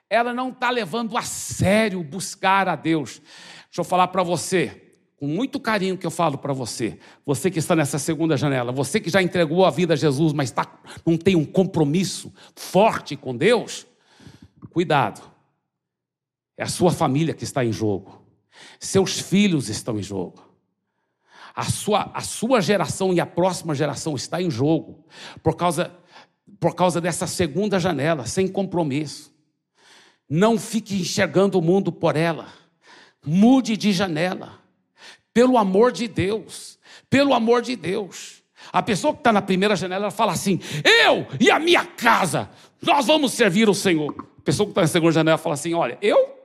ela 0.10 0.34
não 0.34 0.50
está 0.50 0.70
levando 0.70 1.18
a 1.18 1.22
sério 1.22 2.04
buscar 2.04 2.68
a 2.68 2.76
Deus. 2.76 3.22
Deixa 3.66 3.82
eu 3.82 3.84
falar 3.84 4.08
para 4.08 4.24
você 4.24 4.88
com 5.18 5.28
muito 5.28 5.60
carinho 5.60 5.98
que 5.98 6.06
eu 6.06 6.12
falo 6.12 6.38
para 6.38 6.54
você, 6.54 7.00
você 7.26 7.50
que 7.50 7.58
está 7.58 7.76
nessa 7.76 7.98
segunda 7.98 8.38
janela, 8.38 8.72
você 8.72 9.00
que 9.00 9.10
já 9.10 9.22
entregou 9.22 9.66
a 9.66 9.72
vida 9.72 9.96
a 9.96 9.98
Jesus, 9.98 10.32
mas 10.32 10.52
tá, 10.52 10.80
não 11.04 11.18
tem 11.18 11.36
um 11.36 11.44
compromisso 11.44 12.32
forte 12.56 13.16
com 13.16 13.36
Deus, 13.36 13.88
cuidado, 14.70 15.22
é 16.56 16.64
a 16.64 16.68
sua 16.68 16.92
família 16.92 17.34
que 17.34 17.44
está 17.44 17.66
em 17.66 17.74
jogo, 17.74 18.24
seus 18.80 19.20
filhos 19.20 19.70
estão 19.70 19.98
em 19.98 20.04
jogo, 20.04 20.47
a 21.58 21.64
sua, 21.64 22.12
a 22.14 22.22
sua 22.22 22.62
geração 22.62 23.12
e 23.12 23.20
a 23.20 23.26
próxima 23.26 23.74
geração 23.74 24.16
está 24.16 24.40
em 24.40 24.52
jogo, 24.52 25.04
por 25.42 25.56
causa, 25.56 25.92
por 26.60 26.76
causa 26.76 27.02
dessa 27.02 27.26
segunda 27.26 27.80
janela, 27.80 28.28
sem 28.28 28.48
compromisso. 28.48 29.34
Não 30.30 30.60
fique 30.60 30.94
enxergando 30.94 31.58
o 31.58 31.62
mundo 31.62 31.92
por 31.92 32.16
ela, 32.16 32.46
mude 33.26 33.76
de 33.76 33.92
janela. 33.92 34.60
Pelo 35.34 35.58
amor 35.58 35.92
de 35.92 36.08
Deus, 36.08 36.78
pelo 37.10 37.34
amor 37.34 37.64
de 37.64 37.76
Deus. 37.76 38.44
A 38.72 38.84
pessoa 38.84 39.14
que 39.14 39.22
está 39.22 39.34
na 39.34 39.42
primeira 39.42 39.76
janela, 39.76 40.06
ela 40.06 40.12
fala 40.12 40.34
assim: 40.34 40.60
Eu 40.84 41.26
e 41.40 41.50
a 41.50 41.58
minha 41.58 41.86
casa, 41.86 42.52
nós 42.80 43.08
vamos 43.08 43.34
servir 43.34 43.68
o 43.68 43.74
Senhor. 43.74 44.14
A 44.38 44.42
pessoa 44.44 44.68
que 44.68 44.72
está 44.72 44.82
na 44.82 44.88
segunda 44.88 45.14
janela 45.14 45.38
fala 45.40 45.56
assim: 45.56 45.74
Olha, 45.74 45.98
eu, 46.04 46.37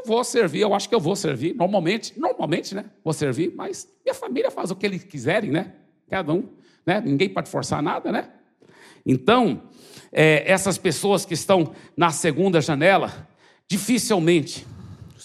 eu, 0.00 0.06
vou 0.06 0.24
servir, 0.24 0.60
eu 0.60 0.74
acho 0.74 0.88
que 0.88 0.94
eu 0.94 1.00
vou 1.00 1.14
servir. 1.14 1.54
Normalmente, 1.54 2.18
normalmente, 2.18 2.74
né? 2.74 2.86
Vou 3.04 3.12
servir, 3.12 3.52
mas 3.54 3.88
minha 4.04 4.14
família 4.14 4.50
faz 4.50 4.70
o 4.70 4.76
que 4.76 4.86
eles 4.86 5.04
quiserem, 5.04 5.50
né? 5.50 5.74
Cada 6.08 6.32
um, 6.32 6.48
né? 6.84 7.00
Ninguém 7.00 7.28
pode 7.28 7.48
forçar 7.48 7.82
nada, 7.82 8.10
né? 8.10 8.30
Então, 9.04 9.62
é, 10.12 10.50
essas 10.50 10.76
pessoas 10.78 11.24
que 11.24 11.34
estão 11.34 11.72
na 11.96 12.10
segunda 12.10 12.60
janela, 12.60 13.28
dificilmente, 13.68 14.66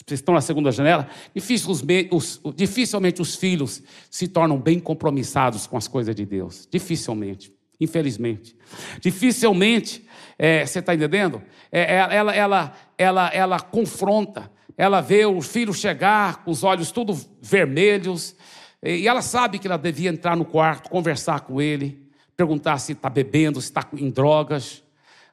que 0.06 0.14
estão 0.14 0.36
na 0.36 0.42
segunda 0.42 0.72
janela, 0.72 1.10
dificilmente 1.34 2.10
os, 2.14 2.40
dificilmente 2.56 3.22
os 3.22 3.36
filhos 3.36 3.82
se 4.10 4.28
tornam 4.28 4.60
bem 4.60 4.80
compromissados 4.80 5.66
com 5.66 5.78
as 5.78 5.88
coisas 5.88 6.14
de 6.16 6.26
Deus. 6.26 6.68
Dificilmente, 6.70 7.52
infelizmente. 7.80 8.56
Dificilmente, 9.02 10.06
é, 10.38 10.66
você 10.66 10.80
está 10.80 10.94
entendendo? 10.94 11.42
É, 11.72 11.96
é, 11.96 11.96
ela, 11.96 12.36
ela, 12.36 12.74
ela, 12.98 13.30
ela 13.34 13.60
confronta, 13.60 14.52
ela 14.78 15.02
vê 15.02 15.26
o 15.26 15.42
filho 15.42 15.74
chegar 15.74 16.44
com 16.44 16.52
os 16.52 16.64
olhos 16.64 16.92
tudo 16.92 17.20
vermelhos, 17.42 18.36
e 18.84 19.08
ela 19.08 19.22
sabe 19.22 19.58
que 19.58 19.68
ela 19.68 19.78
devia 19.78 20.10
entrar 20.10 20.36
no 20.36 20.46
quarto, 20.46 20.90
conversar 20.90 21.42
com 21.42 21.62
ele, 21.62 22.06
perguntar 22.36 22.78
se 22.78 22.92
está 22.92 23.10
bebendo, 23.10 23.60
se 23.60 23.68
está 23.68 23.88
em 23.94 24.10
drogas. 24.10 24.84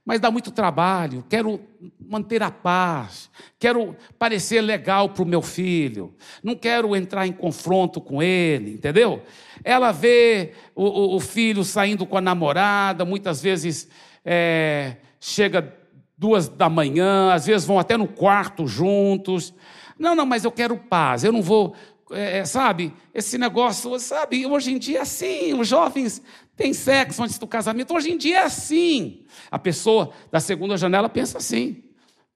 Mas 0.05 0.19
dá 0.19 0.33
muito 0.33 0.51
trabalho, 0.51 1.25
quero 1.29 1.61
manter 2.01 2.43
a 2.43 2.51
paz, 2.51 3.31
quero 3.57 3.97
parecer 4.19 4.61
legal 4.61 5.11
para 5.11 5.23
o 5.23 5.27
meu 5.27 5.41
filho, 5.41 6.13
não 6.43 6.57
quero 6.57 6.97
entrar 6.97 7.25
em 7.25 7.33
confronto 7.33 8.01
com 8.01 8.21
ele, 8.21 8.73
entendeu? 8.73 9.23
Ela 9.63 9.93
vê 9.93 10.55
o, 10.75 10.85
o, 10.85 11.17
o 11.17 11.21
filho 11.21 11.63
saindo 11.63 12.05
com 12.05 12.17
a 12.17 12.21
namorada, 12.21 13.05
muitas 13.05 13.41
vezes 13.41 13.89
é, 14.25 14.97
chega 15.21 15.82
duas 16.23 16.47
da 16.47 16.69
manhã, 16.69 17.33
às 17.33 17.47
vezes 17.47 17.67
vão 17.67 17.81
até 17.81 17.97
no 17.97 18.07
quarto 18.07 18.65
juntos. 18.65 19.53
Não, 19.99 20.15
não, 20.15 20.25
mas 20.25 20.45
eu 20.45 20.53
quero 20.53 20.77
paz, 20.77 21.25
eu 21.25 21.33
não 21.33 21.43
vou 21.43 21.75
é, 22.13 22.39
é, 22.39 22.45
sabe, 22.45 22.93
esse 23.13 23.37
negócio, 23.39 23.99
sabe, 23.99 24.47
hoje 24.47 24.73
em 24.73 24.79
dia 24.79 24.99
é 24.99 25.01
assim, 25.01 25.55
os 25.55 25.67
jovens 25.67 26.23
têm 26.55 26.73
sexo 26.73 27.23
antes 27.23 27.39
do 27.39 27.47
casamento, 27.47 27.95
hoje 27.95 28.13
em 28.13 28.19
dia 28.19 28.41
é 28.41 28.43
assim. 28.45 29.25
A 29.51 29.59
pessoa 29.59 30.13
da 30.31 30.39
segunda 30.39 30.77
janela 30.77 31.09
pensa 31.09 31.39
assim. 31.39 31.83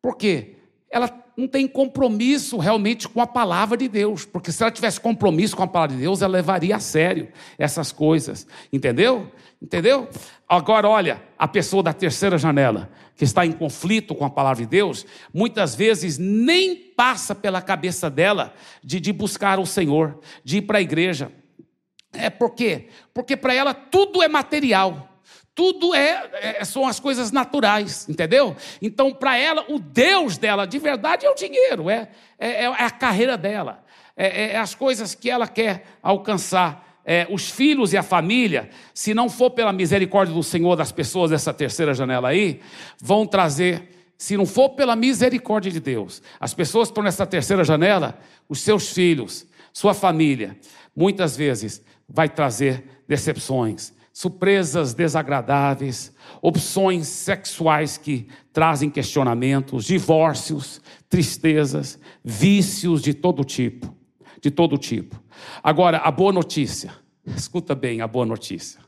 Por 0.03 0.16
quê? 0.16 0.57
Ela 0.91 1.11
não 1.37 1.47
tem 1.47 1.68
compromisso 1.68 2.57
realmente 2.57 3.07
com 3.07 3.20
a 3.20 3.26
palavra 3.26 3.76
de 3.76 3.87
Deus, 3.87 4.24
porque 4.24 4.51
se 4.51 4.62
ela 4.62 4.72
tivesse 4.72 4.99
compromisso 4.99 5.55
com 5.55 5.62
a 5.62 5.68
palavra 5.68 5.95
de 5.95 6.03
Deus, 6.03 6.22
ela 6.22 6.32
levaria 6.32 6.76
a 6.76 6.80
sério 6.80 7.28
essas 7.59 7.93
coisas, 7.93 8.47
entendeu? 8.72 9.30
Entendeu? 9.61 10.09
Agora, 10.49 10.89
olha, 10.89 11.23
a 11.39 11.49
pessoa 11.49 11.83
da 11.83 11.93
terceira 11.93 12.37
janela, 12.37 12.91
que 13.15 13.25
está 13.25 13.47
em 13.47 13.53
conflito 13.53 14.15
com 14.15 14.25
a 14.25 14.31
palavra 14.31 14.63
de 14.63 14.69
Deus, 14.69 15.07
muitas 15.33 15.75
vezes 15.75 16.19
nem 16.19 16.77
passa 16.77 17.35
pela 17.35 17.63
cabeça 17.63 18.11
dela 18.11 18.55
de, 18.83 19.01
de 19.01 19.13
buscar 19.13 19.59
o 19.59 19.67
Senhor, 19.67 20.21
de 20.45 20.59
ir 20.59 20.63
para 20.63 20.79
a 20.79 20.83
igreja. 20.83 21.33
É 22.13 22.31
por 22.31 22.55
quê? 22.55 22.89
Porque 23.15 23.37
para 23.37 23.55
ela 23.55 23.73
tudo 23.75 24.23
é 24.23 24.29
material. 24.29 25.09
Tudo 25.55 25.95
é, 25.95 26.31
é, 26.35 26.65
são 26.67 26.87
as 26.87 27.01
coisas 27.01 27.33
naturais, 27.33 28.07
entendeu? 28.11 28.55
Então, 28.81 29.11
para 29.15 29.39
ela, 29.39 29.65
o 29.71 29.79
Deus 29.79 30.37
dela 30.37 30.67
de 30.67 30.79
verdade 30.79 31.25
é 31.25 31.31
o 31.31 31.35
dinheiro, 31.35 31.89
é, 31.89 32.11
é, 32.39 32.65
é 32.65 32.67
a 32.67 32.91
carreira 32.91 33.39
dela, 33.39 33.83
é, 34.15 34.53
é, 34.53 34.59
as 34.59 34.75
coisas 34.75 35.15
que 35.15 35.31
ela 35.31 35.49
quer 35.49 35.87
alcançar. 36.03 36.86
É, 37.09 37.25
os 37.31 37.49
filhos 37.49 37.93
e 37.93 37.97
a 37.97 38.03
família, 38.03 38.69
se 38.93 39.15
não 39.15 39.31
for 39.31 39.51
pela 39.51 39.73
misericórdia 39.73 40.35
do 40.35 40.43
Senhor 40.43 40.75
das 40.75 40.91
pessoas 40.91 41.31
dessa 41.31 41.55
terceira 41.55 41.95
janela 41.95 42.31
aí, 42.31 42.61
vão 43.01 43.25
trazer, 43.25 44.11
se 44.19 44.37
não 44.37 44.45
for 44.45 44.71
pela 44.71 44.97
misericórdia 44.97 45.71
de 45.71 45.79
Deus, 45.79 46.21
as 46.41 46.53
pessoas 46.53 46.89
que 46.89 46.93
estão 46.93 47.05
nessa 47.05 47.25
terceira 47.25 47.63
janela, 47.63 48.19
os 48.49 48.61
seus 48.61 48.93
filhos, 48.93 49.47
sua 49.73 49.95
família, 49.95 50.59
muitas 50.97 51.37
vezes 51.37 51.81
vai 52.09 52.29
trazer 52.29 52.85
decepções, 53.07 53.93
surpresas 54.13 54.93
desagradáveis, 54.93 56.13
opções 56.43 57.07
sexuais 57.07 57.97
que 57.97 58.27
trazem 58.53 58.91
questionamentos, 58.91 59.85
divórcios, 59.85 60.81
tristezas, 61.09 62.01
vícios 62.25 63.01
de 63.01 63.15
todo 63.15 63.45
tipo, 63.45 63.95
de 64.41 64.51
todo 64.51 64.77
tipo. 64.77 65.26
Agora, 65.62 65.99
a 65.99 66.11
boa 66.11 66.32
notícia, 66.32 66.93
escuta 67.26 67.74
bem 67.74 68.01
a 68.01 68.07
boa 68.07 68.26
notícia. 68.26 68.80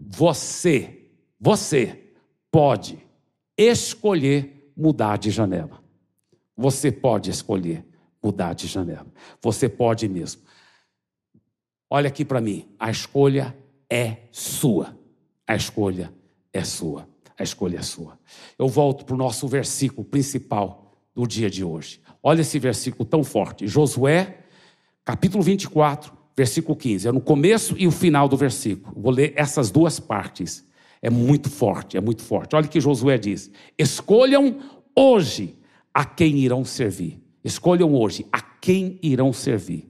Você, 0.00 1.08
você 1.40 2.12
pode 2.50 2.98
escolher 3.56 4.72
mudar 4.76 5.18
de 5.18 5.30
janela. 5.30 5.82
Você 6.56 6.92
pode 6.92 7.30
escolher 7.30 7.84
mudar 8.22 8.54
de 8.54 8.66
janela. 8.66 9.06
Você 9.42 9.68
pode 9.68 10.08
mesmo. 10.08 10.42
Olha 11.90 12.08
aqui 12.08 12.24
para 12.24 12.40
mim, 12.40 12.68
a 12.78 12.90
escolha 12.90 13.56
é 13.90 14.18
sua. 14.30 14.96
A 15.46 15.54
escolha 15.54 16.12
é 16.52 16.64
sua. 16.64 17.08
A 17.38 17.42
escolha 17.42 17.78
é 17.78 17.82
sua. 17.82 18.18
Eu 18.58 18.68
volto 18.68 19.04
para 19.04 19.14
o 19.14 19.18
nosso 19.18 19.46
versículo 19.46 20.04
principal 20.04 20.96
do 21.14 21.26
dia 21.26 21.50
de 21.50 21.62
hoje. 21.62 22.00
Olha 22.22 22.40
esse 22.40 22.58
versículo 22.58 23.04
tão 23.04 23.22
forte. 23.22 23.66
Josué, 23.66 24.43
capítulo 25.04 25.42
24, 25.42 26.12
versículo 26.36 26.76
15. 26.76 27.08
É 27.08 27.12
no 27.12 27.20
começo 27.20 27.74
e 27.78 27.86
o 27.86 27.90
final 27.90 28.28
do 28.28 28.36
versículo. 28.36 28.94
Vou 28.96 29.12
ler 29.12 29.32
essas 29.36 29.70
duas 29.70 30.00
partes. 30.00 30.64
É 31.02 31.10
muito 31.10 31.50
forte, 31.50 31.96
é 31.96 32.00
muito 32.00 32.22
forte. 32.22 32.56
Olha 32.56 32.66
o 32.66 32.68
que 32.68 32.80
Josué 32.80 33.18
diz: 33.18 33.50
Escolham 33.78 34.58
hoje 34.96 35.56
a 35.92 36.04
quem 36.04 36.38
irão 36.38 36.64
servir. 36.64 37.20
Escolham 37.44 37.94
hoje 37.94 38.26
a 38.32 38.40
quem 38.40 38.98
irão 39.02 39.32
servir. 39.32 39.86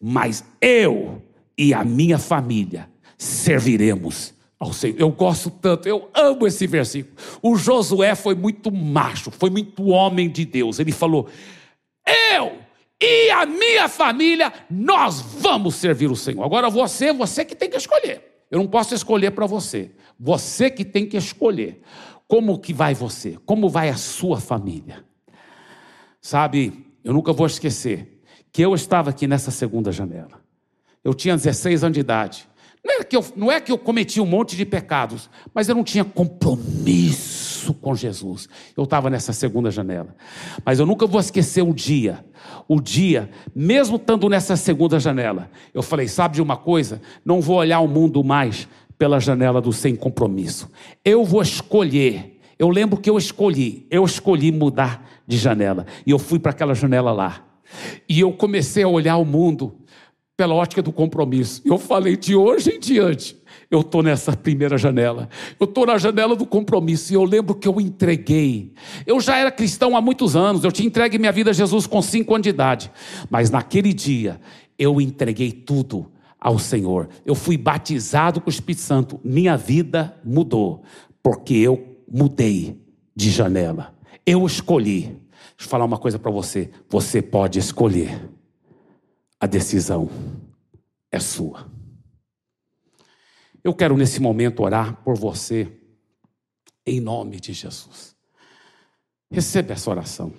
Mas 0.00 0.44
eu 0.60 1.20
e 1.56 1.74
a 1.74 1.84
minha 1.84 2.18
família 2.18 2.88
serviremos 3.16 4.32
ao 4.60 4.72
Senhor. 4.72 4.94
Eu 5.00 5.10
gosto 5.10 5.50
tanto, 5.50 5.88
eu 5.88 6.08
amo 6.14 6.46
esse 6.46 6.64
versículo. 6.68 7.16
O 7.42 7.56
Josué 7.56 8.14
foi 8.14 8.36
muito 8.36 8.70
macho, 8.70 9.32
foi 9.32 9.50
muito 9.50 9.86
homem 9.86 10.30
de 10.30 10.44
Deus. 10.44 10.78
Ele 10.78 10.92
falou: 10.92 11.28
Eu 12.06 12.57
e 13.00 13.30
a 13.30 13.46
minha 13.46 13.88
família, 13.88 14.52
nós 14.68 15.20
vamos 15.20 15.76
servir 15.76 16.10
o 16.10 16.16
Senhor. 16.16 16.42
Agora 16.42 16.68
você, 16.68 17.12
você 17.12 17.44
que 17.44 17.54
tem 17.54 17.70
que 17.70 17.76
escolher. 17.76 18.44
Eu 18.50 18.58
não 18.58 18.66
posso 18.66 18.94
escolher 18.94 19.30
para 19.30 19.46
você. 19.46 19.92
Você 20.18 20.70
que 20.70 20.84
tem 20.84 21.06
que 21.06 21.16
escolher. 21.16 21.80
Como 22.26 22.58
que 22.58 22.72
vai 22.72 22.94
você? 22.94 23.38
Como 23.46 23.68
vai 23.68 23.88
a 23.88 23.96
sua 23.96 24.40
família? 24.40 25.04
Sabe, 26.20 26.86
eu 27.04 27.12
nunca 27.12 27.32
vou 27.32 27.46
esquecer 27.46 28.20
que 28.52 28.62
eu 28.62 28.74
estava 28.74 29.10
aqui 29.10 29.28
nessa 29.28 29.50
segunda 29.50 29.92
janela. 29.92 30.42
Eu 31.04 31.14
tinha 31.14 31.36
16 31.36 31.84
anos 31.84 31.94
de 31.94 32.00
idade. 32.00 32.47
Não 32.84 33.00
é, 33.00 33.04
que 33.04 33.16
eu, 33.16 33.24
não 33.36 33.52
é 33.52 33.60
que 33.60 33.72
eu 33.72 33.78
cometi 33.78 34.20
um 34.20 34.26
monte 34.26 34.56
de 34.56 34.64
pecados, 34.64 35.28
mas 35.52 35.68
eu 35.68 35.74
não 35.74 35.82
tinha 35.82 36.04
compromisso 36.04 37.74
com 37.74 37.94
Jesus. 37.94 38.48
Eu 38.76 38.84
estava 38.84 39.10
nessa 39.10 39.32
segunda 39.32 39.70
janela. 39.70 40.14
Mas 40.64 40.78
eu 40.78 40.86
nunca 40.86 41.06
vou 41.06 41.20
esquecer 41.20 41.62
o 41.62 41.74
dia. 41.74 42.24
O 42.68 42.80
dia, 42.80 43.28
mesmo 43.54 43.96
estando 43.96 44.28
nessa 44.28 44.56
segunda 44.56 44.98
janela, 45.00 45.50
eu 45.74 45.82
falei: 45.82 46.06
sabe 46.06 46.36
de 46.36 46.42
uma 46.42 46.56
coisa? 46.56 47.00
Não 47.24 47.40
vou 47.40 47.56
olhar 47.56 47.80
o 47.80 47.88
mundo 47.88 48.22
mais 48.22 48.68
pela 48.96 49.20
janela 49.20 49.60
do 49.60 49.72
sem 49.72 49.94
compromisso. 49.94 50.70
Eu 51.04 51.24
vou 51.24 51.42
escolher. 51.42 52.40
Eu 52.58 52.68
lembro 52.68 52.98
que 52.98 53.10
eu 53.10 53.18
escolhi. 53.18 53.86
Eu 53.90 54.04
escolhi 54.04 54.50
mudar 54.50 55.08
de 55.26 55.36
janela. 55.36 55.86
E 56.06 56.10
eu 56.10 56.18
fui 56.18 56.38
para 56.38 56.52
aquela 56.52 56.74
janela 56.74 57.12
lá. 57.12 57.44
E 58.08 58.20
eu 58.20 58.32
comecei 58.32 58.82
a 58.82 58.88
olhar 58.88 59.16
o 59.18 59.24
mundo 59.24 59.76
pela 60.38 60.54
ótica 60.54 60.80
do 60.80 60.92
compromisso. 60.92 61.60
Eu 61.64 61.76
falei, 61.78 62.16
de 62.16 62.36
hoje 62.36 62.70
em 62.70 62.78
diante, 62.78 63.36
eu 63.68 63.80
estou 63.80 64.04
nessa 64.04 64.36
primeira 64.36 64.78
janela. 64.78 65.28
Eu 65.58 65.64
estou 65.64 65.84
na 65.84 65.98
janela 65.98 66.36
do 66.36 66.46
compromisso. 66.46 67.12
E 67.12 67.16
eu 67.16 67.24
lembro 67.24 67.56
que 67.56 67.66
eu 67.66 67.80
entreguei. 67.80 68.72
Eu 69.04 69.20
já 69.20 69.36
era 69.36 69.50
cristão 69.50 69.96
há 69.96 70.00
muitos 70.00 70.36
anos. 70.36 70.62
Eu 70.62 70.70
tinha 70.70 70.86
entregue 70.86 71.18
minha 71.18 71.32
vida 71.32 71.50
a 71.50 71.52
Jesus 71.52 71.88
com 71.88 72.00
cinco 72.00 72.34
anos 72.34 72.44
de 72.44 72.50
idade. 72.50 72.88
Mas 73.28 73.50
naquele 73.50 73.92
dia, 73.92 74.40
eu 74.78 75.00
entreguei 75.00 75.50
tudo 75.50 76.06
ao 76.40 76.56
Senhor. 76.56 77.08
Eu 77.26 77.34
fui 77.34 77.56
batizado 77.58 78.40
com 78.40 78.46
o 78.46 78.52
Espírito 78.52 78.82
Santo. 78.82 79.20
Minha 79.24 79.56
vida 79.56 80.16
mudou. 80.24 80.84
Porque 81.20 81.54
eu 81.54 81.96
mudei 82.08 82.80
de 83.14 83.28
janela. 83.28 83.92
Eu 84.24 84.46
escolhi. 84.46 85.00
Deixa 85.00 85.64
eu 85.64 85.68
falar 85.68 85.84
uma 85.84 85.98
coisa 85.98 86.16
para 86.16 86.30
você. 86.30 86.70
Você 86.88 87.20
pode 87.20 87.58
escolher. 87.58 88.37
A 89.40 89.46
decisão 89.46 90.10
é 91.10 91.20
sua. 91.20 91.70
Eu 93.62 93.74
quero 93.74 93.96
nesse 93.96 94.20
momento 94.20 94.62
orar 94.62 95.02
por 95.02 95.16
você, 95.16 95.70
em 96.86 97.00
nome 97.00 97.38
de 97.38 97.52
Jesus. 97.52 98.16
Receba 99.30 99.74
essa 99.74 99.90
oração. 99.90 100.32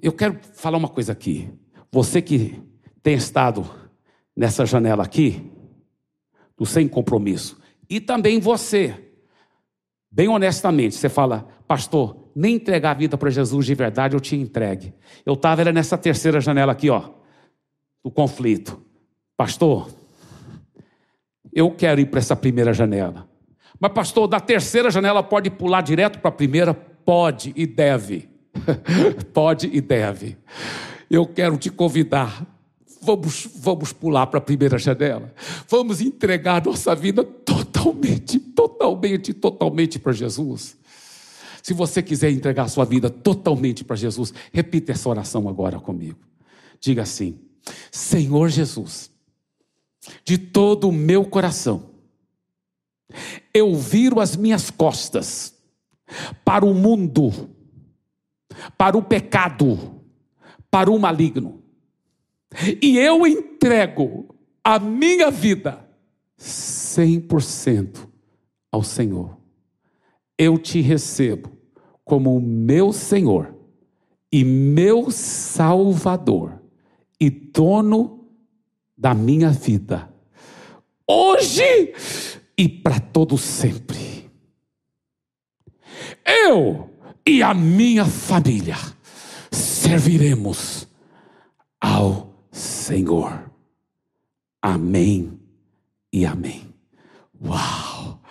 Eu 0.00 0.12
quero 0.12 0.38
falar 0.54 0.78
uma 0.78 0.88
coisa 0.88 1.12
aqui. 1.12 1.50
Você 1.92 2.20
que 2.20 2.62
tem 3.02 3.14
estado 3.14 3.64
nessa 4.34 4.66
janela 4.66 5.04
aqui, 5.04 5.50
do 6.56 6.66
sem 6.66 6.88
compromisso, 6.88 7.60
e 7.88 8.00
também 8.00 8.40
você, 8.40 9.12
bem 10.10 10.28
honestamente, 10.28 10.94
você 10.94 11.08
fala, 11.08 11.42
pastor, 11.68 12.25
nem 12.36 12.56
entregar 12.56 12.90
a 12.90 12.94
vida 12.94 13.16
para 13.16 13.30
Jesus 13.30 13.64
de 13.64 13.74
verdade, 13.74 14.14
eu 14.14 14.20
tinha 14.20 14.42
entregue. 14.42 14.92
Eu 15.24 15.32
estava 15.32 15.62
era 15.62 15.72
nessa 15.72 15.96
terceira 15.96 16.38
janela 16.38 16.72
aqui, 16.72 16.90
ó, 16.90 17.08
do 18.04 18.10
conflito. 18.10 18.78
Pastor, 19.34 19.88
eu 21.50 21.70
quero 21.70 21.98
ir 21.98 22.06
para 22.06 22.18
essa 22.18 22.36
primeira 22.36 22.74
janela. 22.74 23.26
Mas, 23.80 23.92
pastor, 23.92 24.28
da 24.28 24.38
terceira 24.38 24.90
janela 24.90 25.22
pode 25.22 25.48
pular 25.48 25.80
direto 25.80 26.18
para 26.18 26.28
a 26.28 26.32
primeira? 26.32 26.74
Pode 26.74 27.54
e 27.56 27.66
deve. 27.66 28.28
pode 29.32 29.70
e 29.72 29.80
deve. 29.80 30.36
Eu 31.10 31.24
quero 31.26 31.56
te 31.56 31.70
convidar. 31.70 32.46
Vamos, 33.00 33.48
vamos 33.56 33.92
pular 33.94 34.26
para 34.26 34.38
a 34.38 34.42
primeira 34.42 34.76
janela. 34.76 35.32
Vamos 35.68 36.02
entregar 36.02 36.62
nossa 36.62 36.94
vida 36.94 37.24
totalmente, 37.24 38.38
totalmente, 38.38 39.32
totalmente 39.32 39.98
para 39.98 40.12
Jesus. 40.12 40.76
Se 41.66 41.74
você 41.74 42.00
quiser 42.00 42.30
entregar 42.30 42.68
sua 42.68 42.84
vida 42.84 43.10
totalmente 43.10 43.82
para 43.82 43.96
Jesus, 43.96 44.32
repita 44.52 44.92
essa 44.92 45.08
oração 45.08 45.48
agora 45.48 45.80
comigo. 45.80 46.20
Diga 46.78 47.02
assim: 47.02 47.40
Senhor 47.90 48.48
Jesus, 48.48 49.10
de 50.24 50.38
todo 50.38 50.88
o 50.88 50.92
meu 50.92 51.24
coração, 51.24 51.90
eu 53.52 53.74
viro 53.74 54.20
as 54.20 54.36
minhas 54.36 54.70
costas 54.70 55.56
para 56.44 56.64
o 56.64 56.72
mundo, 56.72 57.50
para 58.78 58.96
o 58.96 59.02
pecado, 59.02 60.00
para 60.70 60.88
o 60.88 60.96
maligno, 61.00 61.64
e 62.80 62.96
eu 62.96 63.26
entrego 63.26 64.36
a 64.62 64.78
minha 64.78 65.32
vida 65.32 65.84
100% 66.38 68.08
ao 68.70 68.84
Senhor. 68.84 69.36
Eu 70.38 70.58
te 70.58 70.80
recebo 70.80 71.55
como 72.06 72.40
meu 72.40 72.92
Senhor 72.92 73.52
e 74.30 74.44
meu 74.44 75.10
Salvador 75.10 76.62
e 77.20 77.28
dono 77.28 78.28
da 78.96 79.12
minha 79.12 79.50
vida, 79.50 80.08
hoje 81.04 81.92
e 82.56 82.68
para 82.68 83.00
todo 83.00 83.36
sempre. 83.36 84.30
Eu 86.24 86.88
e 87.26 87.42
a 87.42 87.52
minha 87.52 88.04
família 88.04 88.76
serviremos 89.50 90.86
ao 91.80 92.32
Senhor. 92.52 93.50
Amém 94.62 95.40
e 96.12 96.24
amém. 96.24 96.72
Uau! 97.44 98.22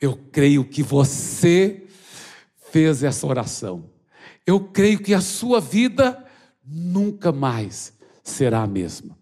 Eu 0.00 0.16
creio 0.32 0.64
que 0.64 0.82
você 0.82 1.87
fez 2.70 3.02
essa 3.02 3.26
oração. 3.26 3.90
Eu 4.46 4.60
creio 4.60 5.00
que 5.00 5.14
a 5.14 5.20
sua 5.20 5.60
vida 5.60 6.24
nunca 6.64 7.32
mais 7.32 7.92
será 8.22 8.62
a 8.62 8.66
mesma. 8.66 9.16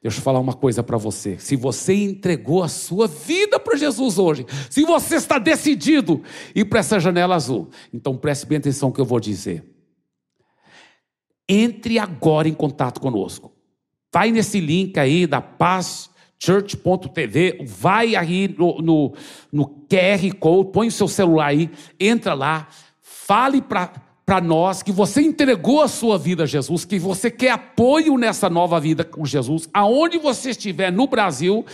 Deixa 0.00 0.18
eu 0.18 0.22
falar 0.22 0.38
uma 0.38 0.54
coisa 0.54 0.82
para 0.82 0.96
você. 0.96 1.38
Se 1.38 1.56
você 1.56 1.92
entregou 1.92 2.62
a 2.62 2.68
sua 2.68 3.08
vida 3.08 3.58
para 3.58 3.76
Jesus 3.76 4.16
hoje, 4.16 4.46
se 4.70 4.84
você 4.84 5.16
está 5.16 5.38
decidido 5.38 6.22
ir 6.54 6.66
para 6.66 6.80
essa 6.80 7.00
janela 7.00 7.34
azul, 7.34 7.68
então 7.92 8.16
preste 8.16 8.46
bem 8.46 8.58
atenção 8.58 8.90
no 8.90 8.94
que 8.94 9.00
eu 9.00 9.04
vou 9.04 9.18
dizer. 9.18 9.64
Entre 11.48 11.98
agora 11.98 12.48
em 12.48 12.54
contato 12.54 13.00
conosco. 13.00 13.52
Vai 14.12 14.30
nesse 14.30 14.60
link 14.60 14.98
aí 14.98 15.26
da 15.26 15.40
paz 15.40 16.10
church.tv, 16.38 17.64
vai 17.66 18.14
aí 18.14 18.54
no, 18.56 18.80
no, 18.80 19.12
no 19.52 19.66
QR 19.88 20.34
Code, 20.38 20.70
põe 20.72 20.88
o 20.88 20.92
seu 20.92 21.08
celular 21.08 21.48
aí, 21.48 21.70
entra 21.98 22.32
lá, 22.34 22.68
fale 23.02 23.60
para 23.60 24.40
nós 24.40 24.82
que 24.82 24.92
você 24.92 25.20
entregou 25.20 25.82
a 25.82 25.88
sua 25.88 26.16
vida 26.16 26.44
a 26.44 26.46
Jesus, 26.46 26.84
que 26.84 26.98
você 26.98 27.30
quer 27.30 27.50
apoio 27.50 28.16
nessa 28.16 28.48
nova 28.48 28.78
vida 28.78 29.02
com 29.04 29.26
Jesus, 29.26 29.68
aonde 29.74 30.18
você 30.18 30.50
estiver 30.50 30.92
no 30.92 31.06
Brasil, 31.06 31.66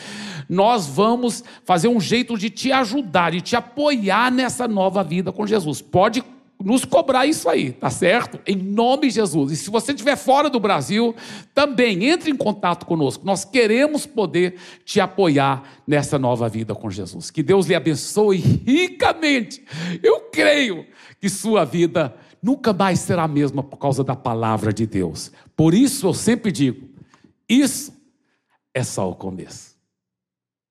nós 0.48 0.86
vamos 0.86 1.44
fazer 1.64 1.88
um 1.88 2.00
jeito 2.00 2.38
de 2.38 2.48
te 2.48 2.72
ajudar, 2.72 3.32
de 3.32 3.40
te 3.40 3.56
apoiar 3.56 4.30
nessa 4.30 4.66
nova 4.66 5.04
vida 5.04 5.30
com 5.30 5.46
Jesus. 5.46 5.82
Pode 5.82 6.22
nos 6.64 6.86
cobrar 6.86 7.26
isso 7.26 7.46
aí, 7.48 7.72
tá 7.72 7.90
certo? 7.90 8.40
Em 8.46 8.56
nome 8.56 9.08
de 9.08 9.16
Jesus. 9.16 9.52
E 9.52 9.56
se 9.56 9.68
você 9.68 9.92
estiver 9.92 10.16
fora 10.16 10.48
do 10.48 10.58
Brasil, 10.58 11.14
também 11.52 12.06
entre 12.06 12.30
em 12.30 12.36
contato 12.36 12.86
conosco. 12.86 13.26
Nós 13.26 13.44
queremos 13.44 14.06
poder 14.06 14.56
te 14.82 14.98
apoiar 14.98 15.62
nessa 15.86 16.18
nova 16.18 16.48
vida 16.48 16.74
com 16.74 16.90
Jesus. 16.90 17.30
Que 17.30 17.42
Deus 17.42 17.66
lhe 17.66 17.74
abençoe 17.74 18.38
ricamente. 18.38 19.62
Eu 20.02 20.20
creio 20.32 20.86
que 21.20 21.28
sua 21.28 21.66
vida 21.66 22.16
nunca 22.42 22.72
mais 22.72 23.00
será 23.00 23.24
a 23.24 23.28
mesma 23.28 23.62
por 23.62 23.76
causa 23.76 24.02
da 24.02 24.16
palavra 24.16 24.72
de 24.72 24.86
Deus. 24.86 25.30
Por 25.54 25.74
isso 25.74 26.06
eu 26.06 26.14
sempre 26.14 26.50
digo: 26.50 26.88
isso 27.46 27.92
é 28.72 28.82
só 28.82 29.10
o 29.10 29.14
começo. 29.14 29.73